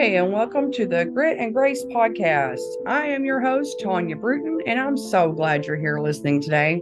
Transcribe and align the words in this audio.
Hey, 0.00 0.16
and 0.16 0.32
welcome 0.32 0.72
to 0.72 0.86
the 0.86 1.04
Grit 1.04 1.36
and 1.36 1.52
Grace 1.52 1.84
podcast. 1.84 2.62
I 2.86 3.08
am 3.08 3.22
your 3.22 3.38
host, 3.38 3.82
Tonya 3.84 4.18
Bruton, 4.18 4.60
and 4.66 4.80
I'm 4.80 4.96
so 4.96 5.30
glad 5.30 5.66
you're 5.66 5.76
here 5.76 6.00
listening 6.00 6.40
today. 6.40 6.80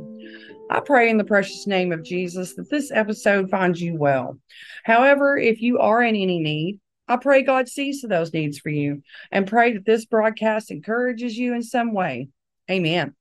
I 0.71 0.79
pray 0.79 1.11
in 1.11 1.17
the 1.19 1.25
precious 1.25 1.67
name 1.67 1.91
of 1.91 2.05
Jesus 2.05 2.55
that 2.55 2.71
this 2.71 2.93
episode 2.93 3.51
finds 3.51 3.83
you 3.83 3.97
well. 3.97 4.39
However, 4.85 5.37
if 5.37 5.61
you 5.61 5.81
are 5.81 6.01
in 6.01 6.15
any 6.15 6.39
need, 6.39 6.79
I 7.09 7.17
pray 7.17 7.43
God 7.43 7.69
sees 7.69 8.03
to 8.03 8.07
those 8.07 8.33
needs 8.33 8.61
for 8.61 8.69
you 8.69 9.03
and 9.33 9.49
pray 9.49 9.73
that 9.73 9.85
this 9.85 10.05
broadcast 10.05 10.71
encourages 10.71 11.37
you 11.37 11.55
in 11.55 11.65
some 11.65 11.95
way. 11.95 12.29
Amen. 12.71 13.17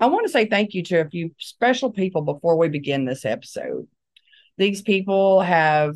I 0.00 0.06
want 0.06 0.24
to 0.24 0.32
say 0.32 0.46
thank 0.46 0.72
you 0.72 0.82
to 0.84 1.02
a 1.02 1.10
few 1.10 1.32
special 1.36 1.92
people 1.92 2.22
before 2.22 2.56
we 2.56 2.70
begin 2.70 3.04
this 3.04 3.26
episode. 3.26 3.86
These 4.56 4.80
people 4.80 5.42
have 5.42 5.94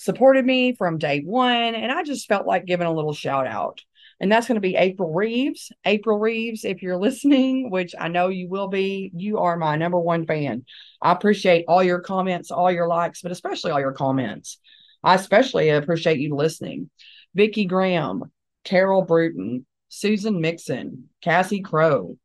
supported 0.00 0.46
me 0.46 0.74
from 0.74 0.96
day 0.96 1.20
one. 1.20 1.74
And 1.74 1.92
I 1.92 2.02
just 2.02 2.26
felt 2.26 2.46
like 2.46 2.64
giving 2.64 2.86
a 2.86 2.92
little 2.92 3.12
shout 3.12 3.46
out. 3.46 3.82
And 4.18 4.32
that's 4.32 4.48
going 4.48 4.56
to 4.56 4.60
be 4.60 4.76
April 4.76 5.12
Reeves. 5.12 5.70
April 5.84 6.18
Reeves, 6.18 6.64
if 6.64 6.82
you're 6.82 6.96
listening, 6.96 7.70
which 7.70 7.94
I 7.98 8.08
know 8.08 8.28
you 8.28 8.48
will 8.48 8.68
be, 8.68 9.10
you 9.14 9.38
are 9.38 9.58
my 9.58 9.76
number 9.76 9.98
one 9.98 10.26
fan. 10.26 10.64
I 11.02 11.12
appreciate 11.12 11.66
all 11.68 11.82
your 11.82 12.00
comments, 12.00 12.50
all 12.50 12.72
your 12.72 12.88
likes, 12.88 13.20
but 13.20 13.30
especially 13.30 13.72
all 13.72 13.80
your 13.80 13.92
comments. 13.92 14.58
I 15.02 15.14
especially 15.14 15.68
appreciate 15.68 16.18
you 16.18 16.34
listening. 16.34 16.90
Vicki 17.34 17.66
Graham, 17.66 18.24
Carol 18.64 19.02
Bruton, 19.02 19.66
Susan 19.88 20.40
Mixon, 20.40 21.10
Cassie 21.20 21.60
Crow, 21.60 22.16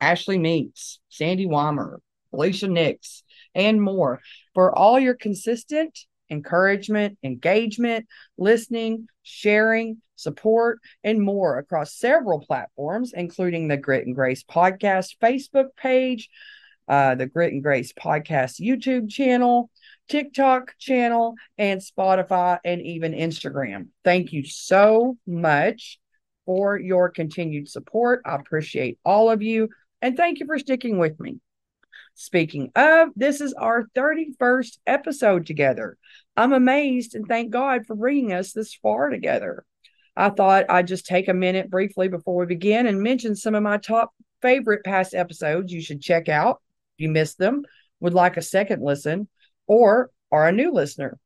Ashley 0.00 0.38
Meeks, 0.38 0.98
Sandy 1.08 1.46
Weimer, 1.46 2.00
Alicia 2.32 2.68
Nix, 2.68 3.22
and 3.54 3.80
more 3.80 4.20
for 4.54 4.76
all 4.76 4.98
your 4.98 5.14
consistent 5.14 5.98
encouragement, 6.32 7.18
engagement, 7.22 8.06
listening, 8.36 9.06
sharing, 9.22 9.98
support, 10.16 10.80
and 11.04 11.20
more 11.20 11.58
across 11.58 11.94
several 11.94 12.40
platforms, 12.40 13.12
including 13.14 13.68
the 13.68 13.76
Grit 13.76 14.06
and 14.06 14.14
Grace 14.14 14.42
Podcast 14.42 15.18
Facebook 15.22 15.76
page, 15.76 16.28
uh, 16.88 17.14
the 17.14 17.26
Grit 17.26 17.52
and 17.52 17.62
Grace 17.62 17.92
Podcast 17.92 18.60
YouTube 18.60 19.10
channel, 19.10 19.70
TikTok 20.08 20.76
channel, 20.78 21.34
and 21.58 21.80
Spotify, 21.80 22.58
and 22.64 22.80
even 22.82 23.12
Instagram. 23.12 23.88
Thank 24.04 24.32
you 24.32 24.44
so 24.44 25.16
much 25.26 25.98
for 26.46 26.78
your 26.78 27.10
continued 27.10 27.68
support. 27.68 28.22
I 28.24 28.34
appreciate 28.36 28.98
all 29.04 29.30
of 29.30 29.42
you, 29.42 29.68
and 30.00 30.16
thank 30.16 30.40
you 30.40 30.46
for 30.46 30.58
sticking 30.58 30.98
with 30.98 31.20
me. 31.20 31.38
Speaking 32.14 32.70
of, 32.76 33.08
this 33.16 33.40
is 33.40 33.54
our 33.54 33.84
31st 33.94 34.78
episode 34.86 35.46
together. 35.46 35.96
I'm 36.36 36.52
amazed 36.52 37.14
and 37.14 37.26
thank 37.26 37.50
God 37.50 37.86
for 37.86 37.94
bringing 37.94 38.32
us 38.32 38.52
this 38.52 38.74
far 38.74 39.10
together. 39.10 39.64
I 40.16 40.30
thought 40.30 40.66
I'd 40.68 40.86
just 40.86 41.06
take 41.06 41.28
a 41.28 41.34
minute 41.34 41.70
briefly 41.70 42.08
before 42.08 42.36
we 42.36 42.46
begin 42.46 42.86
and 42.86 43.02
mention 43.02 43.34
some 43.34 43.54
of 43.54 43.62
my 43.62 43.78
top 43.78 44.12
favorite 44.40 44.84
past 44.84 45.14
episodes 45.14 45.72
you 45.72 45.80
should 45.80 46.02
check 46.02 46.28
out 46.28 46.60
if 46.96 47.04
you 47.04 47.08
missed 47.08 47.38
them, 47.38 47.64
would 48.00 48.14
like 48.14 48.36
a 48.36 48.42
second 48.42 48.82
listen, 48.82 49.28
or 49.66 50.10
are 50.30 50.48
a 50.48 50.52
new 50.52 50.72
listener. 50.72 51.18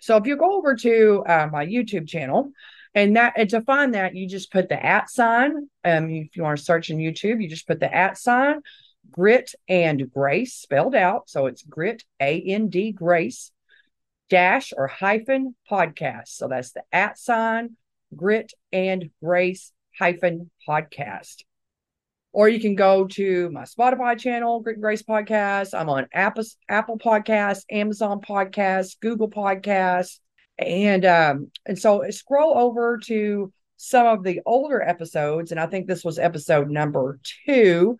So 0.00 0.16
if 0.16 0.26
you 0.26 0.36
go 0.36 0.56
over 0.56 0.74
to 0.76 1.24
uh, 1.26 1.48
my 1.52 1.66
YouTube 1.66 2.08
channel, 2.08 2.52
and 2.94 3.16
that 3.16 3.34
and 3.36 3.50
to 3.50 3.60
find 3.62 3.94
that 3.94 4.14
you 4.14 4.26
just 4.26 4.50
put 4.50 4.68
the 4.68 4.84
at 4.84 5.10
sign. 5.10 5.68
Um, 5.84 6.10
if 6.10 6.36
you 6.36 6.42
want 6.42 6.58
to 6.58 6.64
search 6.64 6.90
in 6.90 6.98
YouTube, 6.98 7.42
you 7.42 7.48
just 7.48 7.66
put 7.66 7.80
the 7.80 7.94
at 7.94 8.16
sign 8.16 8.60
Grit 9.10 9.54
and 9.68 10.10
Grace 10.10 10.54
spelled 10.54 10.94
out. 10.94 11.28
So 11.28 11.46
it's 11.46 11.62
Grit, 11.62 12.04
A 12.20 12.40
N 12.40 12.68
D 12.68 12.92
Grace, 12.92 13.50
dash 14.28 14.72
or 14.76 14.86
hyphen 14.86 15.54
podcast. 15.70 16.28
So 16.28 16.48
that's 16.48 16.72
the 16.72 16.82
at 16.92 17.18
sign, 17.18 17.76
Grit 18.14 18.52
and 18.72 19.10
Grace 19.22 19.72
hyphen 19.98 20.50
podcast. 20.68 21.44
Or 22.32 22.48
you 22.48 22.60
can 22.60 22.74
go 22.74 23.06
to 23.06 23.50
my 23.50 23.62
Spotify 23.62 24.18
channel, 24.18 24.60
Grit 24.60 24.76
and 24.76 24.82
Grace 24.82 25.02
Podcast. 25.02 25.78
I'm 25.78 25.88
on 25.88 26.06
Apple, 26.12 26.44
Apple 26.68 26.98
Podcasts, 26.98 27.64
Amazon 27.70 28.20
Podcasts, 28.20 29.00
Google 29.00 29.30
Podcasts. 29.30 30.18
And 30.58 31.04
um, 31.04 31.50
and 31.66 31.78
so 31.78 32.04
scroll 32.10 32.58
over 32.58 32.98
to 33.06 33.52
some 33.78 34.06
of 34.06 34.24
the 34.24 34.40
older 34.44 34.82
episodes, 34.82 35.52
and 35.52 35.60
I 35.60 35.66
think 35.66 35.86
this 35.86 36.04
was 36.04 36.18
episode 36.18 36.68
number 36.68 37.20
two 37.46 37.96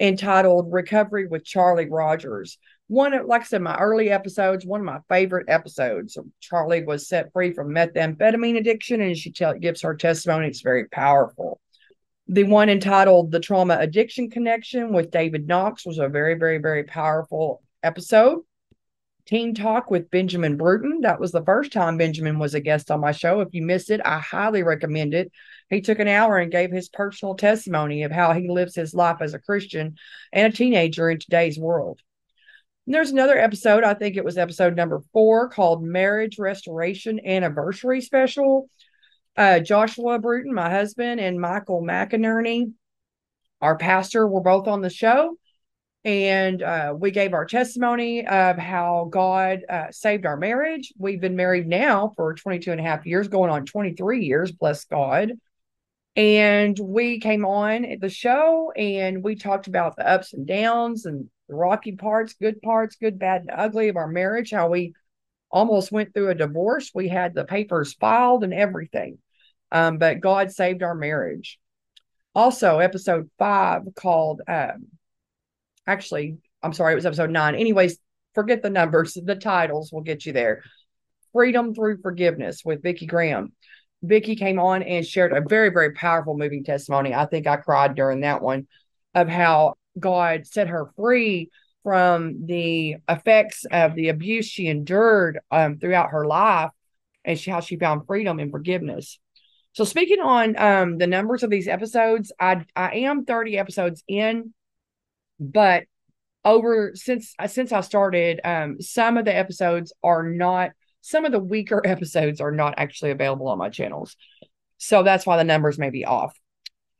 entitled 0.00 0.72
Recovery 0.72 1.26
with 1.26 1.44
Charlie 1.44 1.88
Rogers. 1.88 2.58
One 2.88 3.12
of, 3.14 3.26
like 3.26 3.42
I 3.42 3.44
said, 3.44 3.62
my 3.62 3.76
early 3.76 4.10
episodes, 4.10 4.64
one 4.66 4.80
of 4.80 4.86
my 4.86 5.00
favorite 5.08 5.48
episodes. 5.48 6.18
Charlie 6.40 6.84
was 6.84 7.06
set 7.06 7.32
free 7.32 7.52
from 7.52 7.68
methamphetamine 7.68 8.56
addiction, 8.56 9.02
and 9.02 9.16
she 9.16 9.30
tell, 9.30 9.54
gives 9.54 9.82
her 9.82 9.94
testimony. 9.94 10.48
It's 10.48 10.62
very 10.62 10.88
powerful. 10.88 11.60
The 12.28 12.44
one 12.44 12.68
entitled 12.68 13.30
The 13.30 13.40
Trauma 13.40 13.76
Addiction 13.78 14.30
Connection 14.30 14.92
with 14.92 15.10
David 15.10 15.46
Knox 15.46 15.86
was 15.86 15.98
a 15.98 16.08
very, 16.08 16.34
very, 16.34 16.58
very 16.58 16.84
powerful 16.84 17.62
episode. 17.82 18.40
Teen 19.26 19.54
Talk 19.54 19.90
with 19.90 20.10
Benjamin 20.10 20.56
Bruton. 20.56 21.02
That 21.02 21.20
was 21.20 21.32
the 21.32 21.44
first 21.44 21.70
time 21.70 21.98
Benjamin 21.98 22.38
was 22.38 22.54
a 22.54 22.60
guest 22.60 22.90
on 22.90 23.00
my 23.00 23.12
show. 23.12 23.42
If 23.42 23.48
you 23.52 23.60
missed 23.60 23.90
it, 23.90 24.00
I 24.02 24.18
highly 24.18 24.62
recommend 24.62 25.12
it. 25.12 25.30
He 25.68 25.82
took 25.82 25.98
an 25.98 26.08
hour 26.08 26.38
and 26.38 26.50
gave 26.50 26.72
his 26.72 26.88
personal 26.88 27.34
testimony 27.34 28.04
of 28.04 28.12
how 28.12 28.32
he 28.32 28.48
lives 28.48 28.74
his 28.74 28.94
life 28.94 29.18
as 29.20 29.34
a 29.34 29.38
Christian 29.38 29.96
and 30.32 30.50
a 30.50 30.56
teenager 30.56 31.10
in 31.10 31.18
today's 31.18 31.58
world. 31.58 32.00
And 32.88 32.94
there's 32.94 33.10
another 33.10 33.36
episode, 33.36 33.84
I 33.84 33.92
think 33.92 34.16
it 34.16 34.24
was 34.24 34.38
episode 34.38 34.74
number 34.74 35.02
four, 35.12 35.50
called 35.50 35.84
Marriage 35.84 36.38
Restoration 36.38 37.20
Anniversary 37.22 38.00
Special. 38.00 38.70
Uh, 39.36 39.60
Joshua 39.60 40.18
Bruton, 40.18 40.54
my 40.54 40.70
husband, 40.70 41.20
and 41.20 41.38
Michael 41.38 41.82
McInerney, 41.82 42.72
our 43.60 43.76
pastor, 43.76 44.26
were 44.26 44.40
both 44.40 44.66
on 44.68 44.80
the 44.80 44.88
show 44.88 45.36
and 46.02 46.62
uh, 46.62 46.94
we 46.98 47.10
gave 47.10 47.34
our 47.34 47.44
testimony 47.44 48.26
of 48.26 48.56
how 48.56 49.08
God 49.10 49.64
uh, 49.68 49.90
saved 49.90 50.24
our 50.24 50.38
marriage. 50.38 50.90
We've 50.96 51.20
been 51.20 51.36
married 51.36 51.66
now 51.66 52.14
for 52.16 52.32
22 52.32 52.72
and 52.72 52.80
a 52.80 52.84
half 52.84 53.04
years, 53.04 53.28
going 53.28 53.50
on 53.50 53.66
23 53.66 54.24
years, 54.24 54.50
bless 54.50 54.86
God. 54.86 55.32
And 56.16 56.78
we 56.78 57.20
came 57.20 57.44
on 57.44 57.98
the 58.00 58.08
show 58.08 58.72
and 58.74 59.22
we 59.22 59.34
talked 59.34 59.66
about 59.66 59.96
the 59.96 60.08
ups 60.08 60.32
and 60.32 60.46
downs 60.46 61.04
and 61.04 61.28
the 61.48 61.54
rocky 61.54 61.92
parts, 61.92 62.34
good 62.34 62.60
parts, 62.62 62.96
good, 62.96 63.18
bad, 63.18 63.42
and 63.42 63.50
ugly 63.52 63.88
of 63.88 63.96
our 63.96 64.08
marriage, 64.08 64.50
how 64.50 64.68
we 64.68 64.94
almost 65.50 65.90
went 65.90 66.12
through 66.12 66.30
a 66.30 66.34
divorce. 66.34 66.90
We 66.94 67.08
had 67.08 67.34
the 67.34 67.44
papers 67.44 67.94
filed 67.94 68.44
and 68.44 68.52
everything. 68.52 69.18
Um, 69.72 69.98
but 69.98 70.20
God 70.20 70.52
saved 70.52 70.82
our 70.82 70.94
marriage. 70.94 71.58
Also, 72.34 72.78
episode 72.78 73.30
five 73.38 73.82
called 73.94 74.42
um, 74.46 74.88
actually, 75.86 76.36
I'm 76.62 76.72
sorry, 76.72 76.92
it 76.92 76.96
was 76.96 77.06
episode 77.06 77.30
nine. 77.30 77.54
Anyways, 77.54 77.98
forget 78.34 78.62
the 78.62 78.70
numbers, 78.70 79.14
the 79.14 79.34
titles 79.34 79.90
will 79.92 80.02
get 80.02 80.26
you 80.26 80.32
there. 80.32 80.62
Freedom 81.32 81.74
Through 81.74 82.00
Forgiveness 82.02 82.62
with 82.64 82.82
Vicki 82.82 83.06
Graham. 83.06 83.52
Vicki 84.02 84.36
came 84.36 84.58
on 84.60 84.82
and 84.82 85.04
shared 85.04 85.32
a 85.32 85.42
very, 85.46 85.70
very 85.70 85.92
powerful 85.92 86.36
moving 86.36 86.62
testimony. 86.62 87.14
I 87.14 87.26
think 87.26 87.46
I 87.46 87.56
cried 87.56 87.94
during 87.94 88.20
that 88.20 88.42
one 88.42 88.68
of 89.14 89.28
how 89.28 89.74
God 89.98 90.46
set 90.46 90.68
her 90.68 90.90
free 90.96 91.50
from 91.82 92.46
the 92.46 92.96
effects 93.08 93.64
of 93.70 93.94
the 93.94 94.08
abuse 94.08 94.46
she 94.46 94.66
endured 94.66 95.40
um, 95.50 95.78
throughout 95.78 96.10
her 96.10 96.26
life 96.26 96.70
and 97.24 97.38
she, 97.38 97.50
how 97.50 97.60
she 97.60 97.76
found 97.76 98.06
freedom 98.06 98.38
and 98.38 98.50
forgiveness. 98.50 99.18
So 99.72 99.84
speaking 99.84 100.20
on 100.20 100.58
um, 100.58 100.98
the 100.98 101.06
numbers 101.06 101.42
of 101.42 101.50
these 101.50 101.68
episodes, 101.68 102.32
I 102.40 102.64
I 102.74 102.96
am 102.96 103.24
30 103.24 103.58
episodes 103.58 104.02
in 104.08 104.52
but 105.40 105.84
over 106.44 106.92
since 106.94 107.34
since 107.46 107.72
I 107.72 107.80
started, 107.80 108.40
um, 108.44 108.80
some 108.80 109.16
of 109.16 109.24
the 109.24 109.34
episodes 109.34 109.92
are 110.02 110.22
not. 110.22 110.70
Some 111.00 111.24
of 111.24 111.32
the 111.32 111.38
weaker 111.38 111.80
episodes 111.86 112.40
are 112.40 112.52
not 112.52 112.74
actually 112.76 113.12
available 113.12 113.48
on 113.48 113.58
my 113.58 113.68
channels, 113.68 114.16
so 114.78 115.02
that's 115.02 115.26
why 115.26 115.36
the 115.36 115.44
numbers 115.44 115.78
may 115.78 115.90
be 115.90 116.04
off. 116.04 116.36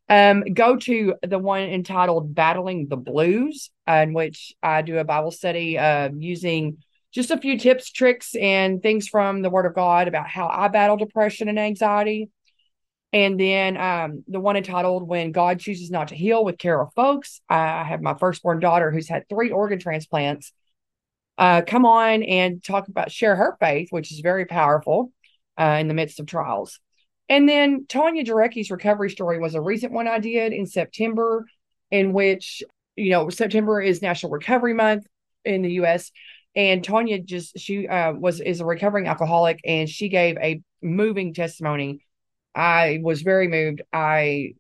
Um, 0.09 0.43
go 0.55 0.77
to 0.77 1.15
the 1.23 1.39
one 1.39 1.63
entitled 1.63 2.35
"Battling 2.35 2.89
the 2.89 2.97
Blues," 2.97 3.71
uh, 3.87 4.05
in 4.05 4.15
which 4.15 4.55
I 4.63 4.83
do 4.83 4.99
a 4.99 5.05
Bible 5.05 5.31
study 5.31 5.79
uh, 5.79 6.11
using 6.17 6.79
just 7.13 7.31
a 7.31 7.39
few 7.39 7.59
tips, 7.59 7.91
tricks, 7.91 8.35
and 8.35 8.83
things 8.83 9.09
from 9.09 9.43
the 9.43 9.51
Word 9.51 9.67
of 9.67 9.75
God 9.75 10.09
about 10.09 10.29
how 10.29 10.49
I 10.49 10.69
battle 10.69 10.97
depression 10.97 11.49
and 11.49 11.59
anxiety. 11.59 12.31
And 13.13 13.41
then 13.41 13.77
um, 13.79 14.25
the 14.29 14.41
one 14.41 14.57
entitled 14.57 15.09
When 15.09 15.33
God 15.33 15.61
Chooses 15.61 15.91
Not 15.91 16.09
to 16.09 16.15
Heal 16.15 16.45
with 16.45 16.59
Carol 16.59 16.93
Folks. 16.95 17.41
I 17.49 17.83
have 17.85 18.03
my 18.03 18.15
firstborn 18.15 18.61
daughter 18.61 18.91
who's 18.91 19.09
had 19.09 19.29
three 19.29 19.51
organ 19.51 19.79
transplants 19.79 20.53
uh, 21.39 21.63
come 21.63 21.87
on 21.87 22.23
and 22.25 22.63
talk 22.63 22.89
about, 22.89 23.13
share 23.13 23.37
her 23.37 23.57
faith, 23.61 23.89
which 23.91 24.13
is 24.13 24.21
very 24.21 24.45
powerful 24.45 25.13
uh, 25.57 25.79
in 25.81 25.89
the 25.89 25.95
midst 25.95 26.19
of 26.19 26.27
trials. 26.27 26.81
And 27.29 27.49
then 27.49 27.87
Tanya 27.89 28.25
Jarecki's 28.25 28.71
recovery 28.71 29.11
story 29.11 29.39
was 29.39 29.55
a 29.55 29.61
recent 29.61 29.93
one 29.93 30.09
I 30.09 30.19
did 30.19 30.53
in 30.53 30.67
September, 30.67 31.47
in 31.91 32.13
which, 32.13 32.63
you 32.97 33.11
know, 33.11 33.29
September 33.29 33.81
is 33.81 34.01
National 34.01 34.33
Recovery 34.33 34.75
Month 34.75 35.07
in 35.45 35.63
the 35.63 35.73
US. 35.73 36.11
And 36.57 36.83
Tanya 36.83 37.21
just, 37.21 37.59
she 37.59 37.87
uh, 37.87 38.13
was, 38.15 38.41
is 38.41 38.61
a 38.61 38.65
recovering 38.65 39.07
alcoholic 39.07 39.61
and 39.65 39.89
she 39.89 40.09
gave 40.09 40.37
a 40.39 40.63
moving 40.83 41.35
testimony. 41.35 42.01
I 42.55 43.01
was 43.03 43.23
very 43.23 43.49
moved. 43.49 43.83
I 43.93 44.55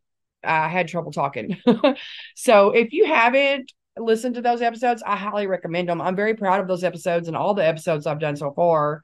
I 0.44 0.68
had 0.68 0.86
trouble 0.86 1.10
talking. 1.10 1.58
so 2.36 2.70
if 2.70 2.92
you 2.92 3.06
haven't 3.06 3.72
listened 3.96 4.36
to 4.36 4.40
those 4.40 4.62
episodes, 4.62 5.02
I 5.04 5.16
highly 5.16 5.48
recommend 5.48 5.88
them. 5.88 6.00
I'm 6.00 6.14
very 6.14 6.34
proud 6.34 6.60
of 6.60 6.68
those 6.68 6.84
episodes 6.84 7.26
and 7.26 7.36
all 7.36 7.54
the 7.54 7.66
episodes 7.66 8.06
I've 8.06 8.20
done 8.20 8.36
so 8.36 8.52
far 8.52 9.02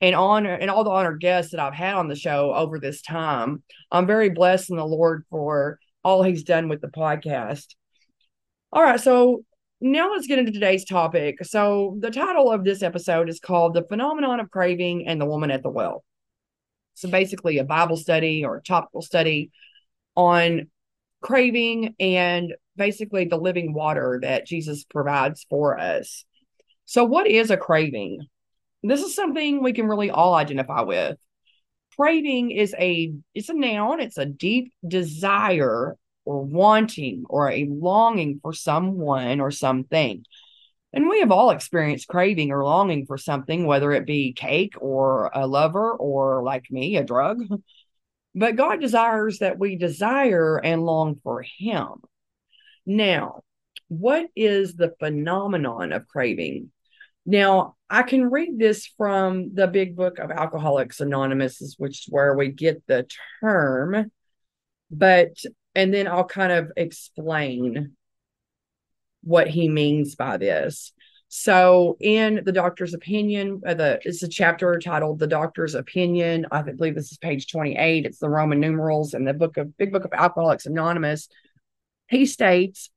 and 0.00 0.14
honor 0.14 0.54
and 0.54 0.70
all 0.70 0.84
the 0.84 0.90
honored 0.90 1.20
guests 1.20 1.52
that 1.52 1.60
I've 1.60 1.74
had 1.74 1.94
on 1.94 2.08
the 2.08 2.16
show 2.16 2.52
over 2.54 2.78
this 2.78 3.02
time. 3.02 3.62
I'm 3.90 4.06
very 4.06 4.30
blessed 4.30 4.70
in 4.70 4.76
the 4.76 4.86
Lord 4.86 5.24
for 5.30 5.78
all 6.04 6.22
he's 6.22 6.44
done 6.44 6.68
with 6.68 6.80
the 6.80 6.88
podcast. 6.88 7.74
All 8.72 8.82
right, 8.82 9.00
so 9.00 9.44
now 9.80 10.12
let's 10.12 10.26
get 10.26 10.38
into 10.38 10.52
today's 10.52 10.84
topic. 10.84 11.44
So 11.44 11.96
the 12.00 12.10
title 12.10 12.50
of 12.50 12.64
this 12.64 12.82
episode 12.82 13.28
is 13.28 13.40
called 13.40 13.74
The 13.74 13.86
Phenomenon 13.88 14.40
of 14.40 14.50
Craving 14.50 15.06
and 15.06 15.20
the 15.20 15.26
Woman 15.26 15.50
at 15.50 15.62
the 15.62 15.70
Well. 15.70 16.04
So 16.94 17.10
basically 17.10 17.58
a 17.58 17.64
Bible 17.64 17.96
study 17.96 18.44
or 18.44 18.56
a 18.56 18.62
topical 18.62 19.02
study 19.02 19.50
on 20.14 20.70
craving 21.20 21.94
and 22.00 22.54
basically 22.76 23.26
the 23.26 23.36
living 23.36 23.72
water 23.72 24.18
that 24.22 24.46
Jesus 24.46 24.84
provides 24.84 25.46
for 25.48 25.78
us. 25.78 26.24
So 26.84 27.04
what 27.04 27.26
is 27.26 27.50
a 27.50 27.56
craving? 27.56 28.20
This 28.88 29.02
is 29.02 29.14
something 29.14 29.62
we 29.62 29.72
can 29.72 29.86
really 29.86 30.10
all 30.10 30.34
identify 30.34 30.82
with. 30.82 31.18
Craving 31.96 32.50
is 32.50 32.74
a 32.78 33.12
it's 33.34 33.48
a 33.48 33.54
noun, 33.54 34.00
it's 34.00 34.18
a 34.18 34.26
deep 34.26 34.72
desire 34.86 35.96
or 36.24 36.42
wanting 36.42 37.24
or 37.28 37.50
a 37.50 37.66
longing 37.70 38.40
for 38.42 38.52
someone 38.52 39.40
or 39.40 39.50
something. 39.50 40.24
And 40.92 41.08
we 41.08 41.20
have 41.20 41.30
all 41.30 41.50
experienced 41.50 42.08
craving 42.08 42.50
or 42.52 42.64
longing 42.64 43.06
for 43.06 43.18
something, 43.18 43.66
whether 43.66 43.92
it 43.92 44.06
be 44.06 44.32
cake 44.32 44.74
or 44.80 45.30
a 45.34 45.46
lover 45.46 45.92
or 45.92 46.42
like 46.42 46.70
me, 46.70 46.96
a 46.96 47.04
drug. 47.04 47.42
But 48.38 48.56
God 48.56 48.82
desires 48.82 49.38
that 49.38 49.58
we 49.58 49.76
desire 49.76 50.58
and 50.58 50.84
long 50.84 51.18
for 51.22 51.42
Him. 51.42 52.02
Now, 52.84 53.44
what 53.88 54.26
is 54.36 54.74
the 54.74 54.94
phenomenon 54.98 55.92
of 55.92 56.06
craving? 56.06 56.70
Now, 57.26 57.74
I 57.90 58.02
can 58.02 58.30
read 58.30 58.56
this 58.56 58.86
from 58.96 59.52
the 59.52 59.66
big 59.66 59.96
book 59.96 60.18
of 60.20 60.30
Alcoholics 60.30 61.00
Anonymous, 61.00 61.74
which 61.76 62.06
is 62.06 62.06
where 62.08 62.34
we 62.34 62.48
get 62.48 62.82
the 62.86 63.06
term, 63.40 64.12
but 64.90 65.36
and 65.74 65.92
then 65.92 66.06
I'll 66.06 66.24
kind 66.24 66.52
of 66.52 66.70
explain 66.76 67.96
what 69.24 69.48
he 69.48 69.68
means 69.68 70.14
by 70.14 70.36
this. 70.36 70.92
So, 71.28 71.96
in 71.98 72.42
the 72.44 72.52
doctor's 72.52 72.94
opinion, 72.94 73.60
uh, 73.66 73.74
the 73.74 73.98
it's 74.04 74.22
a 74.22 74.28
chapter 74.28 74.78
titled 74.78 75.18
"The 75.18 75.26
Doctor's 75.26 75.74
Opinion." 75.74 76.46
I 76.52 76.62
believe 76.62 76.94
this 76.94 77.10
is 77.10 77.18
page 77.18 77.50
twenty-eight. 77.50 78.06
It's 78.06 78.20
the 78.20 78.28
Roman 78.28 78.60
numerals 78.60 79.12
in 79.12 79.24
the 79.24 79.34
book 79.34 79.56
of 79.56 79.76
Big 79.76 79.92
Book 79.92 80.04
of 80.04 80.12
Alcoholics 80.12 80.66
Anonymous. 80.66 81.28
He 82.08 82.26
states 82.26 82.90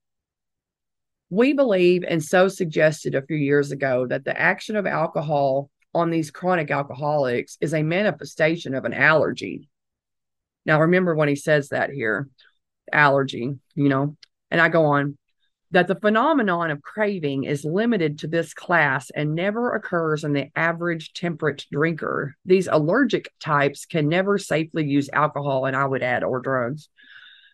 we 1.30 1.54
believe, 1.54 2.04
and 2.08 2.24
so 2.24 2.48
suggested 2.48 3.16
a 3.16 3.22
few 3.22 3.38
years 3.38 3.72
ago, 3.72 4.08
that 4.08 4.26
the 4.26 4.40
action 4.40 4.76
of 4.76 4.86
alcohol 4.86 5.70
on 5.94 6.10
these 6.10 6.32
chronic 6.32 6.72
alcoholics 6.72 7.58
is 7.62 7.74
a 7.74 7.84
manifestation 7.84 8.76
of 8.76 8.86
an 8.86 8.94
allergy. 8.94 9.70
Now, 10.66 10.82
remember 10.82 11.16
when 11.16 11.30
he 11.30 11.36
says 11.36 11.70
that 11.70 11.90
here 11.90 12.30
allergy, 12.92 13.56
you 13.76 13.90
know, 13.90 14.18
and 14.52 14.60
I 14.62 14.70
go 14.70 14.86
on 14.86 15.18
that 15.72 15.88
the 15.88 15.96
phenomenon 15.96 16.72
of 16.72 16.82
craving 16.82 17.44
is 17.44 17.64
limited 17.64 18.20
to 18.20 18.28
this 18.28 18.54
class 18.56 19.12
and 19.12 19.36
never 19.36 19.76
occurs 19.76 20.24
in 20.24 20.34
the 20.34 20.48
average 20.56 21.14
temperate 21.14 21.66
drinker. 21.72 22.36
These 22.44 22.68
allergic 22.68 23.32
types 23.40 23.86
can 23.86 24.10
never 24.10 24.40
safely 24.40 24.88
use 24.88 25.10
alcohol, 25.14 25.66
and 25.66 25.76
I 25.76 25.86
would 25.86 26.02
add, 26.02 26.24
or 26.24 26.40
drugs 26.40 26.90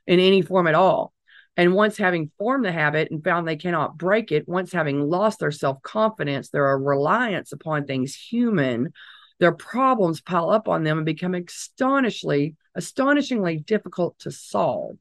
in 0.08 0.20
any 0.20 0.42
form 0.42 0.68
at 0.68 0.76
all. 0.76 1.14
And 1.58 1.74
once 1.74 1.98
having 1.98 2.32
formed 2.38 2.66
the 2.66 2.72
habit 2.72 3.12
and 3.12 3.24
found 3.24 3.48
they 3.48 3.56
cannot 3.56 3.98
break 3.98 4.32
it, 4.32 4.48
once 4.48 4.74
having 4.74 5.02
lost 5.02 5.40
their 5.40 5.52
self 5.52 5.82
confidence, 5.82 6.50
their 6.50 6.78
reliance 6.78 7.54
upon 7.54 7.86
things 7.86 8.14
human, 8.14 8.92
their 9.40 9.54
problems 9.54 10.22
pile 10.22 10.50
up 10.50 10.68
on 10.68 10.84
them 10.84 10.98
and 10.98 11.06
become 11.06 11.34
astonishingly, 11.34 12.56
astonishingly 12.76 13.58
difficult 13.58 14.20
to 14.20 14.32
solve. 14.32 14.98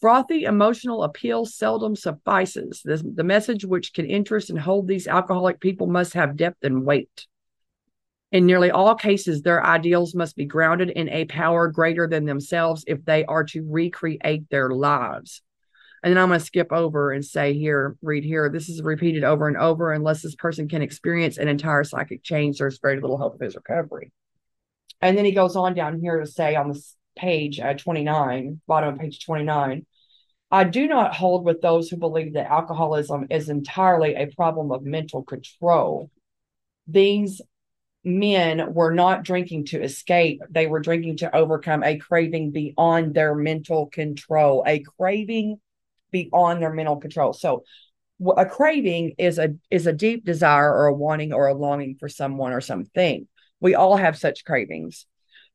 Frothy 0.00 0.44
emotional 0.44 1.04
appeal 1.04 1.46
seldom 1.46 1.94
suffices. 1.94 2.82
The, 2.84 3.02
the 3.14 3.22
message 3.24 3.64
which 3.64 3.92
can 3.92 4.04
interest 4.04 4.50
and 4.50 4.58
hold 4.58 4.88
these 4.88 5.06
alcoholic 5.06 5.60
people 5.60 5.86
must 5.86 6.14
have 6.14 6.36
depth 6.36 6.64
and 6.64 6.84
weight. 6.84 7.26
In 8.32 8.46
nearly 8.46 8.70
all 8.70 8.94
cases, 8.94 9.42
their 9.42 9.64
ideals 9.64 10.14
must 10.14 10.36
be 10.36 10.46
grounded 10.46 10.90
in 10.90 11.08
a 11.08 11.26
power 11.26 11.68
greater 11.68 12.08
than 12.08 12.24
themselves 12.24 12.82
if 12.86 13.04
they 13.04 13.24
are 13.26 13.44
to 13.44 13.64
recreate 13.68 14.48
their 14.48 14.70
lives. 14.70 15.42
And 16.02 16.10
then 16.10 16.22
I'm 16.22 16.28
going 16.28 16.40
to 16.40 16.44
skip 16.44 16.72
over 16.72 17.12
and 17.12 17.24
say 17.24 17.54
here, 17.54 17.96
read 18.02 18.24
here. 18.24 18.48
This 18.48 18.68
is 18.68 18.82
repeated 18.82 19.22
over 19.22 19.46
and 19.46 19.56
over. 19.56 19.92
Unless 19.92 20.22
this 20.22 20.34
person 20.34 20.68
can 20.68 20.82
experience 20.82 21.38
an 21.38 21.46
entire 21.46 21.84
psychic 21.84 22.24
change, 22.24 22.58
there's 22.58 22.80
very 22.80 23.00
little 23.00 23.18
hope 23.18 23.34
of 23.34 23.40
his 23.40 23.54
recovery. 23.54 24.10
And 25.00 25.16
then 25.16 25.24
he 25.24 25.32
goes 25.32 25.54
on 25.54 25.74
down 25.74 26.00
here 26.00 26.18
to 26.18 26.26
say 26.26 26.56
on 26.56 26.68
this 26.68 26.96
page 27.16 27.60
uh, 27.60 27.74
29, 27.74 28.60
bottom 28.66 28.94
of 28.94 29.00
page 29.00 29.24
29, 29.24 29.86
I 30.50 30.64
do 30.64 30.86
not 30.86 31.14
hold 31.14 31.44
with 31.44 31.62
those 31.62 31.88
who 31.88 31.96
believe 31.96 32.34
that 32.34 32.50
alcoholism 32.50 33.28
is 33.30 33.48
entirely 33.48 34.14
a 34.14 34.26
problem 34.26 34.70
of 34.70 34.82
mental 34.82 35.22
control. 35.22 36.10
These 36.86 37.40
men 38.04 38.74
were 38.74 38.92
not 38.92 39.22
drinking 39.22 39.66
to 39.66 39.82
escape, 39.82 40.42
they 40.50 40.66
were 40.66 40.80
drinking 40.80 41.18
to 41.18 41.34
overcome 41.34 41.84
a 41.84 41.96
craving 41.96 42.50
beyond 42.50 43.14
their 43.14 43.34
mental 43.34 43.86
control, 43.86 44.64
a 44.66 44.80
craving 44.98 45.60
beyond 46.12 46.62
their 46.62 46.72
mental 46.72 46.96
control. 46.96 47.32
So 47.32 47.64
a 48.36 48.46
craving 48.46 49.14
is 49.18 49.38
a 49.38 49.54
is 49.70 49.86
a 49.86 49.92
deep 49.92 50.24
desire 50.24 50.72
or 50.72 50.86
a 50.86 50.94
wanting 50.94 51.32
or 51.32 51.48
a 51.48 51.54
longing 51.54 51.96
for 51.98 52.08
someone 52.08 52.52
or 52.52 52.60
something. 52.60 53.26
We 53.60 53.74
all 53.74 53.96
have 53.96 54.16
such 54.18 54.44
cravings. 54.44 55.06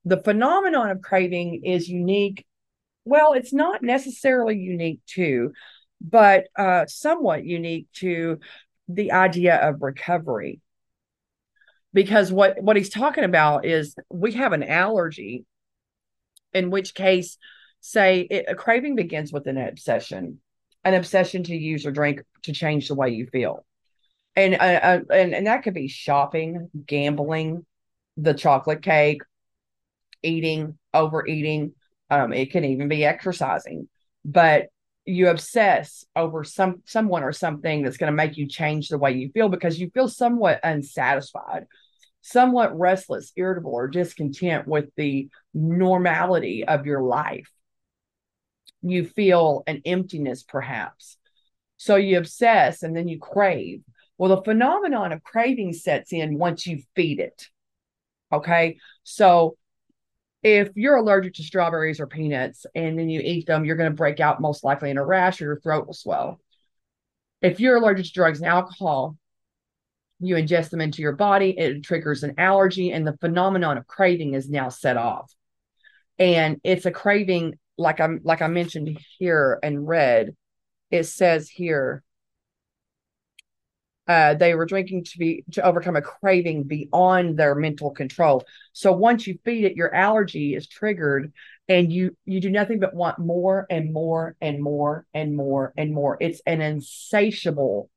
The 0.06 0.21
phenomenon 0.21 0.89
of 0.89 1.01
craving 1.01 1.63
is 1.63 1.88
unique. 1.88 2.45
Well, 3.06 3.33
it's 3.33 3.54
not 3.54 3.83
necessarily 3.83 4.57
unique 4.57 5.00
to, 5.15 5.54
but 6.01 6.48
uh, 6.57 6.86
somewhat 6.88 7.45
unique 7.45 7.88
to 7.95 8.39
the 8.88 9.12
idea 9.12 9.56
of 9.56 9.81
recovery. 9.81 10.62
Because 11.94 12.31
what 12.31 12.62
what 12.62 12.75
he's 12.75 12.89
talking 12.89 13.24
about 13.24 13.65
is 13.65 13.96
we 14.10 14.34
have 14.34 14.53
an 14.53 14.63
allergy, 14.63 15.46
in 16.53 16.70
which 16.70 16.93
case, 16.93 17.38
say 17.79 18.22
it, 18.22 18.46
a 18.48 18.55
craving 18.55 18.96
begins 18.96 19.32
with 19.32 19.48
an 19.48 19.58
obsession 19.58 20.39
an 20.88 20.94
obsession 20.94 21.44
to 21.44 21.56
use 21.56 21.86
or 21.86 21.91
drink 21.91 22.22
to 22.44 22.53
change 22.53 22.88
the 22.88 22.96
way 22.96 23.10
you 23.10 23.27
feel. 23.27 23.65
And, 24.36 24.53
uh, 24.53 24.58
uh, 24.58 25.00
and 25.12 25.34
and 25.34 25.48
that 25.48 25.63
could 25.63 25.74
be 25.74 25.88
shopping, 25.88 26.70
gambling, 26.86 27.65
the 28.15 28.34
chocolate 28.34 28.82
cake, 28.82 29.22
eating, 30.24 30.77
overeating. 30.94 31.74
Um, 32.10 32.32
it 32.32 32.51
can 32.51 32.63
even 32.63 32.88
be 32.88 33.03
exercising. 33.03 33.89
But 34.24 34.67
you 35.06 35.29
obsess 35.29 36.06
over 36.15 36.44
some 36.44 36.82
someone 36.86 37.24
or 37.24 37.34
something 37.34 37.84
that's 37.84 37.98
going 37.98 38.12
to 38.12 38.15
make 38.15 38.38
you 38.38 38.48
change 38.48 38.89
the 38.89 38.98
way 38.98 39.12
you 39.13 39.32
feel 39.34 39.50
because 39.50 39.79
you 39.79 39.89
feel 39.94 40.08
somewhat 40.08 40.60
unsatisfied, 40.63 41.65
somewhat 42.22 42.77
restless, 42.77 43.34
irritable, 43.36 43.74
or 43.74 43.88
discontent 43.88 44.67
with 44.67 44.86
the 44.96 45.29
normality 45.53 46.63
of 46.65 46.86
your 46.86 47.01
life 47.01 47.50
you 48.89 49.06
feel 49.06 49.63
an 49.67 49.82
emptiness 49.86 50.44
perhaps. 50.44 51.17
So 51.77 51.96
you 51.96 52.17
obsess 52.17 52.84
and 52.84 52.96
then 52.96 53.08
you 53.08 53.20
crave. 53.20 53.82
Well, 54.17 54.36
the 54.36 54.44
phenomenon 54.44 55.12
of 55.12 55.24
craving 55.24 55.74
sets 55.74 56.12
in 56.12 56.38
once 56.38 56.65
you 56.65 56.82
feed 56.96 57.20
it. 57.20 57.48
Okay. 58.32 58.77
So 59.03 59.58
if 60.44 60.70
you're 60.75 60.96
allergic 60.96 61.36
to 61.36 61.44
strawberries 61.44 62.00
or 62.00 62.08
peanuts 62.08 62.65
and 62.74 62.98
then 62.98 63.10
you 63.10 63.22
eat 63.24 63.48
them, 63.48 63.65
you're 63.65 63.75
going 63.75 63.91
to 63.91 63.96
break 63.96 64.20
out 64.20 64.41
most 64.41 64.63
likely 64.63 64.89
in 64.89 64.98
a 64.98 65.06
rash 65.06 65.41
or 65.41 65.46
your 65.46 65.60
throat 65.60 65.88
will 65.88 65.94
swell. 65.94 66.39
If 67.41 67.60
you're 67.60 67.77
allergic 67.77 68.06
to 68.08 68.12
drugs 68.12 68.39
and 68.39 68.48
alcohol, 68.48 69.17
you 70.20 70.36
ingest 70.36 70.72
them 70.72 70.82
into 70.82 71.01
your 71.01 71.12
body, 71.12 71.58
it 71.58 71.84
triggers 71.84 72.24
an 72.24 72.36
allergy, 72.39 72.91
and 72.91 73.06
the 73.06 73.17
phenomenon 73.17 73.77
of 73.77 73.86
craving 73.86 74.34
is 74.34 74.50
now 74.50 74.70
set 74.70 74.98
off. 74.98 75.32
And 76.17 76.60
it's 76.63 76.88
a 76.88 76.91
craving 76.91 77.60
like 77.77 78.00
I'm 78.00 78.22
like 78.24 78.41
I 78.41 78.48
mentioned 78.48 78.98
here 79.17 79.60
and 79.62 79.88
read, 79.88 80.36
it 80.91 81.03
says 81.03 81.50
here 81.50 82.03
uh, 84.07 84.34
they 84.36 84.55
were 84.55 84.65
drinking 84.65 85.03
to 85.03 85.17
be 85.17 85.43
to 85.51 85.63
overcome 85.63 85.96
a 85.96 86.01
craving 86.01 86.63
beyond 86.63 87.38
their 87.38 87.55
mental 87.55 87.91
control. 87.91 88.43
So 88.72 88.93
once 88.93 89.27
you 89.27 89.38
feed 89.43 89.65
it, 89.65 89.75
your 89.75 89.93
allergy 89.93 90.55
is 90.55 90.67
triggered, 90.67 91.34
and 91.67 91.91
you 91.91 92.15
you 92.25 92.39
do 92.39 92.50
nothing 92.50 92.79
but 92.79 92.96
want 92.96 93.19
more 93.19 93.67
and 93.69 93.91
more 93.91 94.36
and 94.39 94.63
more 94.63 95.05
and 95.13 95.36
more 95.36 95.74
and 95.77 95.93
more. 95.93 96.17
It's 96.22 96.41
an 96.46 96.62
insatiable 96.62 97.89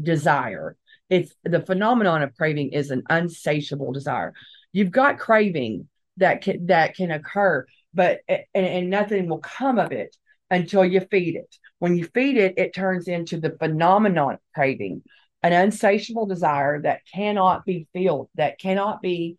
desire. 0.00 0.76
It's 1.10 1.34
the 1.44 1.60
phenomenon 1.60 2.22
of 2.22 2.34
craving 2.34 2.72
is 2.72 2.90
an 2.90 3.02
unsatiable 3.10 3.92
desire. 3.92 4.32
You've 4.72 4.90
got 4.90 5.18
craving 5.18 5.88
that 6.16 6.40
can 6.40 6.66
that 6.66 6.94
can 6.94 7.10
occur, 7.10 7.66
but 7.94 8.20
and, 8.28 8.44
and 8.54 8.90
nothing 8.90 9.28
will 9.28 9.38
come 9.38 9.78
of 9.78 9.92
it 9.92 10.16
until 10.50 10.84
you 10.84 11.00
feed 11.00 11.36
it. 11.36 11.56
When 11.78 11.96
you 11.96 12.06
feed 12.14 12.36
it, 12.36 12.54
it 12.58 12.74
turns 12.74 13.08
into 13.08 13.40
the 13.40 13.56
phenomenon 13.58 14.38
craving, 14.54 15.02
an 15.42 15.52
insatiable 15.52 16.26
desire 16.26 16.82
that 16.82 17.00
cannot 17.12 17.64
be 17.64 17.88
filled, 17.92 18.28
that 18.34 18.58
cannot 18.60 19.02
be 19.02 19.36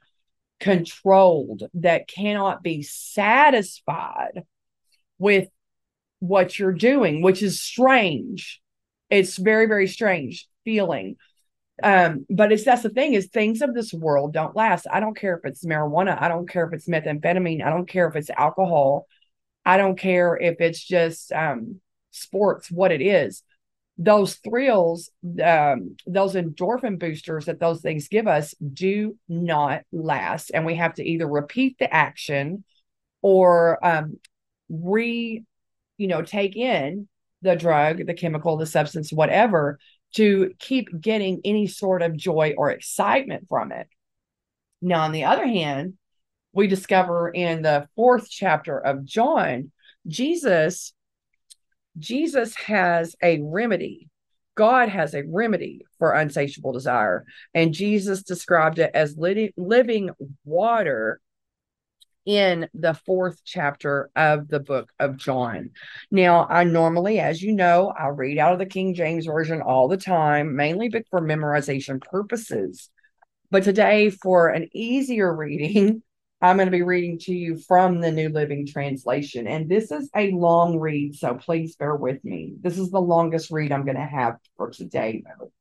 controlled, 0.60 1.64
that 1.76 2.08
cannot 2.08 2.64
be 2.64 2.82
satisfied 2.82 4.44
with 5.20 5.48
what 6.20 6.58
you're 6.58 6.74
doing, 6.74 7.22
which 7.22 7.44
is 7.44 7.62
strange. 7.62 8.62
It's 9.10 9.38
very, 9.38 9.68
very 9.68 9.88
strange 9.88 10.48
feeling. 10.64 11.18
Um, 11.84 12.26
but 12.30 12.54
it's 12.54 12.64
that's 12.64 12.84
the 12.84 12.90
thing 12.90 13.14
is 13.14 13.28
things 13.28 13.62
of 13.62 13.74
this 13.74 13.94
world 13.94 14.34
don't 14.34 14.56
last. 14.56 14.88
I 14.90 15.02
don't 15.02 15.18
care 15.18 15.36
if 15.36 15.44
it's 15.44 15.66
marijuana, 15.66 16.20
I 16.20 16.30
don't 16.30 16.48
care 16.50 16.66
if 16.66 16.72
it's 16.74 16.88
methamphetamine, 16.88 17.62
I 17.62 17.70
don't 17.70 17.88
care 17.90 18.08
if 18.08 18.16
it's 18.16 18.30
alcohol, 18.30 19.06
I 19.66 19.76
don't 19.76 20.00
care 20.00 20.38
if 20.38 20.62
it's 20.62 20.82
just 20.82 21.34
um 21.34 21.82
sports, 22.12 22.72
what 22.72 22.94
it 22.94 23.02
is. 23.02 23.44
Those 23.98 24.36
thrills, 24.36 25.12
um, 25.44 25.98
those 26.08 26.36
endorphin 26.36 26.98
boosters 26.98 27.46
that 27.46 27.60
those 27.60 27.82
things 27.82 28.08
give 28.08 28.28
us 28.28 28.56
do 28.56 29.18
not 29.28 29.82
last. 29.92 30.52
And 30.54 30.66
we 30.66 30.76
have 30.76 30.94
to 30.96 31.04
either 31.04 31.28
repeat 31.28 31.78
the 31.80 31.94
action 31.94 32.64
or 33.22 33.86
um 33.86 34.20
re, 34.70 35.44
you 35.98 36.08
know, 36.08 36.22
take 36.22 36.56
in 36.56 37.10
the 37.42 37.58
drug, 37.58 38.06
the 38.08 38.14
chemical, 38.14 38.56
the 38.56 38.66
substance, 38.66 39.12
whatever, 39.12 39.80
to 40.14 40.54
keep 40.60 40.90
getting 41.00 41.42
any 41.44 41.68
sort 41.68 42.02
of 42.02 42.16
joy 42.16 42.54
or 42.58 42.70
excitement 42.70 43.48
from 43.50 43.72
it. 43.72 43.88
Now, 44.82 45.04
on 45.04 45.12
the 45.12 45.24
other 45.24 45.48
hand, 45.48 45.94
we 46.54 46.68
discover 46.68 47.30
in 47.30 47.62
the 47.64 47.88
fourth 47.96 48.30
chapter 48.30 48.78
of 48.78 49.06
John, 49.06 49.72
Jesus, 50.08 50.94
Jesus 51.98 52.56
has 52.56 53.16
a 53.24 53.42
remedy. 53.42 54.10
God 54.56 54.90
has 54.90 55.16
a 55.16 55.24
remedy 55.28 55.86
for 55.98 56.14
unsatiable 56.14 56.74
desire. 56.74 57.26
And 57.56 57.74
Jesus 57.74 58.22
described 58.22 58.78
it 58.78 58.92
as 58.94 59.18
living 59.18 60.12
water 60.46 61.20
in 62.26 62.68
the 62.74 62.94
fourth 62.94 63.42
chapter 63.44 64.10
of 64.16 64.48
the 64.48 64.60
book 64.60 64.92
of 65.00 65.18
John. 65.18 65.72
Now, 66.12 66.46
I 66.50 66.64
normally, 66.64 67.20
as 67.20 67.42
you 67.42 67.54
know, 67.54 67.94
I 67.98 68.08
read 68.08 68.38
out 68.38 68.54
of 68.54 68.60
the 68.60 68.66
King 68.66 68.94
James 68.94 69.26
Version 69.26 69.62
all 69.62 69.88
the 69.88 69.98
time, 69.98 70.56
mainly 70.56 70.90
for 71.10 71.22
memorization 71.22 72.02
purposes. 72.02 72.90
But 73.52 73.64
today, 73.64 74.10
for 74.10 74.50
an 74.50 74.70
easier 74.74 75.34
reading, 75.36 76.02
I'm 76.42 76.58
going 76.58 76.68
to 76.68 76.72
be 76.72 76.82
reading 76.82 77.20
to 77.20 77.34
you 77.34 77.58
from 77.58 78.02
the 78.02 78.12
New 78.12 78.28
Living 78.28 78.68
Translation. 78.68 79.48
And 79.48 79.70
this 79.70 79.92
is 79.92 80.10
a 80.14 80.32
long 80.32 80.78
read, 80.78 81.16
so 81.16 81.36
please 81.36 81.78
bear 81.78 81.96
with 81.96 82.22
me. 82.26 82.56
This 82.60 82.78
is 82.78 82.92
the 82.92 83.00
longest 83.00 83.50
read 83.50 83.72
I'm 83.72 83.86
going 83.86 83.96
to 83.96 84.02
have 84.02 84.36
for 84.58 84.70
today, 84.70 85.24
though. 85.26 85.54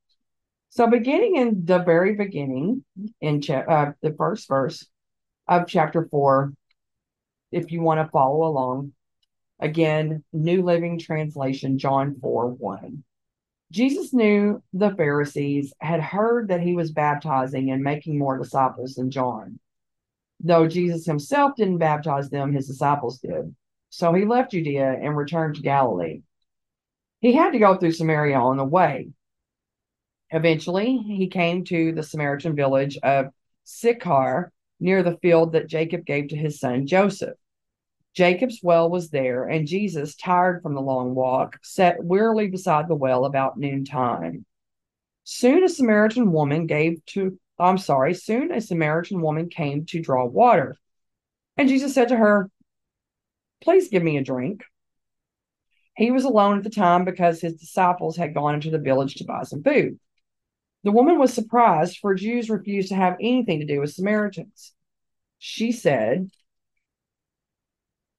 So, 0.71 0.87
beginning 0.87 1.37
in 1.37 1.67
the 1.67 1.81
very 1.81 2.15
beginning, 2.15 2.83
in 3.21 3.43
uh, 3.49 3.93
the 4.01 4.15
first 4.17 4.49
verse, 4.49 4.85
of 5.49 5.67
chapter 5.67 6.07
four, 6.11 6.53
if 7.51 7.71
you 7.71 7.83
want 7.83 8.01
to 8.01 8.11
follow 8.11 8.47
along. 8.47 8.93
Again, 9.61 10.25
New 10.33 10.63
Living 10.63 10.99
Translation, 10.99 11.79
John 11.79 12.17
4 12.21 12.49
1. 12.49 13.05
Jesus 13.71 14.13
knew 14.13 14.63
the 14.73 14.91
Pharisees 14.91 15.73
had 15.81 16.01
heard 16.01 16.49
that 16.49 16.61
he 16.61 16.75
was 16.75 16.91
baptizing 16.91 17.71
and 17.71 17.83
making 17.83 18.19
more 18.19 18.37
disciples 18.37 18.95
than 18.95 19.11
John. 19.11 19.61
Though 20.41 20.67
Jesus 20.67 21.07
himself 21.07 21.53
didn't 21.57 21.79
baptize 21.79 22.29
them, 22.29 22.53
his 22.53 22.67
disciples 22.67 23.21
did. 23.21 23.55
So 23.89 24.13
he 24.13 24.25
left 24.25 24.51
Judea 24.51 24.99
and 25.01 25.17
returned 25.17 25.55
to 25.55 25.63
Galilee. 25.63 26.23
He 27.21 27.33
had 27.33 27.53
to 27.53 27.59
go 27.59 27.77
through 27.77 27.93
Samaria 27.93 28.37
on 28.37 28.57
the 28.57 28.65
way. 28.65 29.11
Eventually, 30.31 30.97
he 30.99 31.29
came 31.29 31.65
to 31.67 31.93
the 31.93 32.03
Samaritan 32.03 32.57
village 32.57 32.99
of 33.03 33.27
Sychar, 33.65 34.51
near 34.83 35.03
the 35.03 35.19
field 35.19 35.53
that 35.53 35.69
Jacob 35.69 36.05
gave 36.05 36.29
to 36.29 36.37
his 36.37 36.61
son 36.61 36.87
Joseph. 36.87 37.37
Jacob's 38.15 38.61
well 38.63 38.91
was 38.91 39.09
there, 39.09 39.45
and 39.49 39.67
Jesus, 39.67 40.15
tired 40.15 40.63
from 40.63 40.75
the 40.75 40.83
long 40.83 41.15
walk, 41.15 41.59
sat 41.63 42.05
wearily 42.05 42.49
beside 42.49 42.89
the 42.89 42.95
well 42.95 43.25
about 43.25 43.59
noontime. 43.59 44.45
Soon 45.25 45.65
a 45.65 45.69
Samaritan 45.69 46.31
woman 46.33 46.67
gave 46.67 47.05
to, 47.07 47.39
I'm 47.59 47.79
sorry, 47.79 48.13
soon 48.13 48.53
a 48.53 48.61
Samaritan 48.61 49.23
woman 49.23 49.49
came 49.49 49.87
to 49.87 50.03
draw 50.03 50.27
water. 50.27 50.77
And 51.57 51.69
Jesus 51.69 51.95
said 51.95 52.09
to 52.09 52.17
her, 52.17 52.51
Please 53.63 53.89
give 53.89 54.03
me 54.03 54.19
a 54.19 54.25
drink. 54.25 54.65
He 55.97 56.11
was 56.11 56.25
alone 56.25 56.59
at 56.59 56.65
the 56.65 56.71
time 56.71 57.05
because 57.05 57.41
his 57.41 57.55
disciples 57.55 58.17
had 58.17 58.35
gone 58.35 58.55
into 58.55 58.71
the 58.71 58.79
village 58.79 59.15
to 59.17 59.25
buy 59.25 59.45
some 59.45 59.63
food. 59.63 59.99
The 60.85 60.93
woman 60.93 61.19
was 61.19 61.33
surprised, 61.33 61.99
for 61.99 62.15
Jews 62.15 62.51
refused 62.51 62.89
to 62.89 62.97
have 62.97 63.17
anything 63.21 63.61
to 63.61 63.67
do 63.67 63.81
with 63.81 63.93
Samaritans. 63.93 64.73
She 65.39 65.73
said, 65.73 66.31